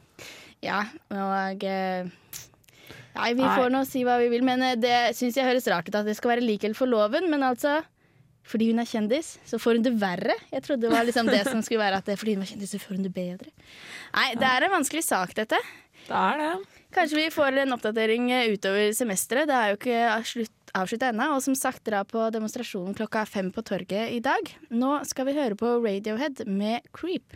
Ja, 0.65 0.83
og 1.13 1.63
eh, 1.65 2.09
Nei, 3.17 3.33
vi 3.37 3.43
får 3.57 3.69
nå 3.73 3.83
si 3.89 4.03
hva 4.07 4.17
vi 4.21 4.29
vil, 4.33 4.43
men 4.47 4.63
eh, 4.63 4.75
det 4.79 4.95
syns 5.17 5.37
jeg 5.39 5.47
høres 5.47 5.67
rart 5.71 5.89
ut 5.89 5.95
at 5.99 6.07
det 6.07 6.15
skal 6.17 6.35
være 6.35 6.45
likhet 6.45 6.75
for 6.77 6.89
loven. 6.89 7.29
Men 7.33 7.43
altså, 7.47 7.79
fordi 8.47 8.69
hun 8.71 8.79
er 8.83 8.87
kjendis, 8.89 9.33
så 9.49 9.59
får 9.59 9.79
hun 9.79 9.85
det 9.89 9.95
verre. 10.01 10.35
Jeg 10.53 10.63
trodde 10.67 10.85
det 10.87 10.93
var 10.93 11.07
liksom 11.07 11.27
det 11.31 11.43
som 11.49 11.61
skulle 11.65 11.83
være 11.83 11.99
at 12.03 12.07
det, 12.07 12.17
fordi 12.21 12.37
hun 12.37 12.45
var 12.45 12.51
kjendis, 12.53 12.73
så 12.75 12.81
får 12.83 12.95
hun 12.99 13.07
det 13.09 13.13
bedre. 13.15 13.51
Nei, 14.15 14.29
det 14.39 14.47
er 14.53 14.67
en 14.67 14.75
vanskelig 14.77 15.03
sak, 15.07 15.33
dette. 15.37 15.59
det 16.07 16.15
er 16.21 16.43
det. 16.43 16.51
Kanskje 16.95 17.17
vi 17.19 17.25
får 17.35 17.57
en 17.65 17.75
oppdatering 17.75 18.29
eh, 18.31 18.53
utover 18.55 18.93
semesteret. 18.95 19.49
Det 19.49 19.57
er 19.57 19.73
jo 19.73 19.79
ikke 19.81 20.05
slutt- 20.29 20.53
avslutta 20.77 21.09
ennå. 21.11 21.31
Og 21.35 21.41
som 21.43 21.55
sagt, 21.57 21.83
dra 21.87 22.03
på 22.07 22.27
demonstrasjonen 22.33 22.95
klokka 22.97 23.25
fem 23.27 23.51
på 23.55 23.63
torget 23.65 24.13
i 24.15 24.21
dag. 24.23 24.49
Nå 24.71 24.97
skal 25.09 25.27
vi 25.29 25.35
høre 25.37 25.57
på 25.59 25.75
Radiohead 25.83 26.45
med 26.47 26.87
Creep. 26.95 27.35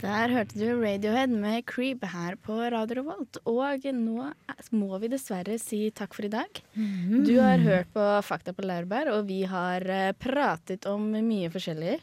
Der 0.00 0.28
hørte 0.32 0.56
du 0.56 0.80
Radiohead 0.80 1.28
med 1.36 1.64
Creep 1.68 2.04
her 2.08 2.36
på 2.40 2.54
Radio 2.72 3.02
Revolt. 3.02 3.36
Og 3.44 3.84
nå 3.92 4.30
må 4.72 4.98
vi 5.02 5.10
dessverre 5.12 5.58
si 5.60 5.90
takk 5.94 6.14
for 6.16 6.24
i 6.24 6.30
dag. 6.32 6.62
Du 6.74 7.34
har 7.40 7.60
hørt 7.60 7.90
på 7.92 8.06
Fakta 8.24 8.54
på 8.56 8.64
laurbær, 8.64 9.10
og 9.12 9.26
vi 9.28 9.42
har 9.48 9.84
eh, 9.84 10.12
pratet 10.16 10.86
om 10.88 11.10
mye 11.12 11.50
forskjellig. 11.52 11.98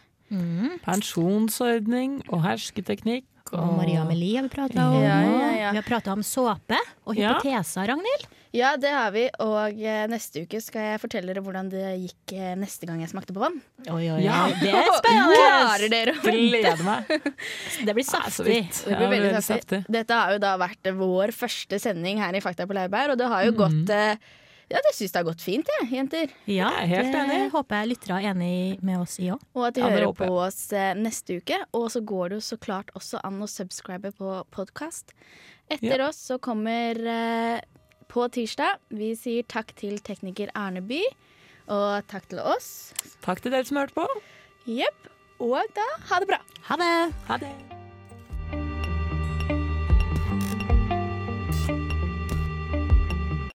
Pensjonsordning 0.85 2.19
og 2.29 2.43
hersketeknikk. 2.45 3.25
Og 3.49 3.71
Maria 3.79 4.03
Amelie 4.03 4.37
har 4.37 4.45
vi 4.45 4.51
prata 4.53 4.83
om. 4.91 4.99
Ja, 5.01 5.15
ja, 5.25 5.47
ja. 5.57 5.69
Vi 5.73 5.79
har 5.81 5.87
prata 5.87 6.13
om 6.13 6.21
såpe 6.21 6.77
og 7.09 7.15
Ja. 7.17 7.33
hypoteser, 7.39 7.87
Ragnhild. 7.89 8.27
Ja, 8.51 8.71
det 8.81 8.89
har 8.89 9.11
vi. 9.13 9.27
Og 9.45 9.77
eh, 9.77 10.07
neste 10.09 10.41
uke 10.47 10.57
skal 10.63 10.81
jeg 10.87 11.01
fortelle 11.03 11.29
dere 11.29 11.43
hvordan 11.45 11.67
det 11.69 11.83
gikk 12.01 12.33
eh, 12.33 12.55
neste 12.57 12.87
gang 12.89 12.97
jeg 13.03 13.11
smakte 13.11 13.35
på 13.35 13.43
vann. 13.43 13.59
Oi, 13.93 14.07
oi, 14.09 14.23
Ja. 14.25 14.39
oi. 14.47 14.55
Det 14.57 14.71
er 14.73 14.89
spennende! 14.99 16.15
Gleder 16.23 16.81
meg. 16.87 17.13
Det 17.85 17.93
blir 17.93 18.07
saftig. 18.15 18.63
Det 18.73 18.97
blir 18.97 19.13
veldig 19.13 19.43
saftig. 19.45 19.83
Dette 19.85 20.17
har 20.17 20.33
jo 20.33 20.41
da 20.41 20.55
vært 20.57 20.89
vår 20.97 21.35
første 21.37 21.77
sending 21.79 22.17
her 22.23 22.33
i 22.33 22.41
Fakta 22.41 22.65
på 22.65 22.73
laurbær, 22.77 23.13
og 23.13 23.21
det 23.21 23.29
har 23.29 23.45
jo 23.45 23.53
Mm. 23.53 23.59
gått 23.61 23.93
eh, 23.93 24.15
Ja, 24.69 24.77
det 24.85 24.91
syns 24.93 25.09
det 25.13 25.17
har 25.17 25.25
gått 25.25 25.41
fint, 25.41 25.65
jeg, 25.79 25.87
jenter. 25.97 26.29
Ja, 26.45 26.67
helt 26.85 27.07
det 27.13 27.21
enig. 27.23 27.47
håper 27.53 27.79
jeg 27.79 27.87
lyttere 27.89 28.19
er 28.21 28.27
enig 28.35 28.81
med 28.85 28.99
oss 29.01 29.15
i 29.17 29.29
òg. 29.33 29.41
Og 29.57 29.63
at 29.65 29.73
de 29.77 29.81
Ja, 29.81 29.89
hører 29.89 30.13
på 30.13 30.27
oss 30.43 30.59
neste 30.97 31.39
uke. 31.41 31.57
Og 31.73 31.87
så 31.89 32.01
går 32.05 32.29
det 32.29 32.37
jo 32.37 32.45
så 32.51 32.57
klart 32.61 32.91
også 32.93 33.17
an 33.25 33.39
å 33.41 33.47
subscribe 33.49 34.11
på 34.13 34.35
podkast. 34.53 35.13
Etter 35.73 35.97
Ja. 35.97 36.07
oss 36.11 36.17
så 36.29 36.37
kommer 36.37 37.01
eh, 37.01 37.61
på 38.09 38.27
tirsdag 38.33 38.81
Vi 38.89 39.13
sier 39.19 39.47
takk 39.47 39.73
til 39.79 39.99
tekniker 40.03 40.51
Arneby, 40.57 41.01
og 41.69 42.05
takk 42.09 42.29
til 42.31 42.41
oss. 42.41 42.91
Takk 43.25 43.43
til 43.45 43.53
dere 43.53 43.67
som 43.69 43.81
hørte 43.81 43.97
på. 43.97 44.07
Jepp. 44.69 45.11
Og 45.39 45.61
da 45.75 45.85
ha 46.09 46.19
det 46.19 46.33
bra. 46.33 46.43
Ha 46.67 46.81
det! 46.81 46.95
Ha 47.29 47.43
det. 47.45 47.78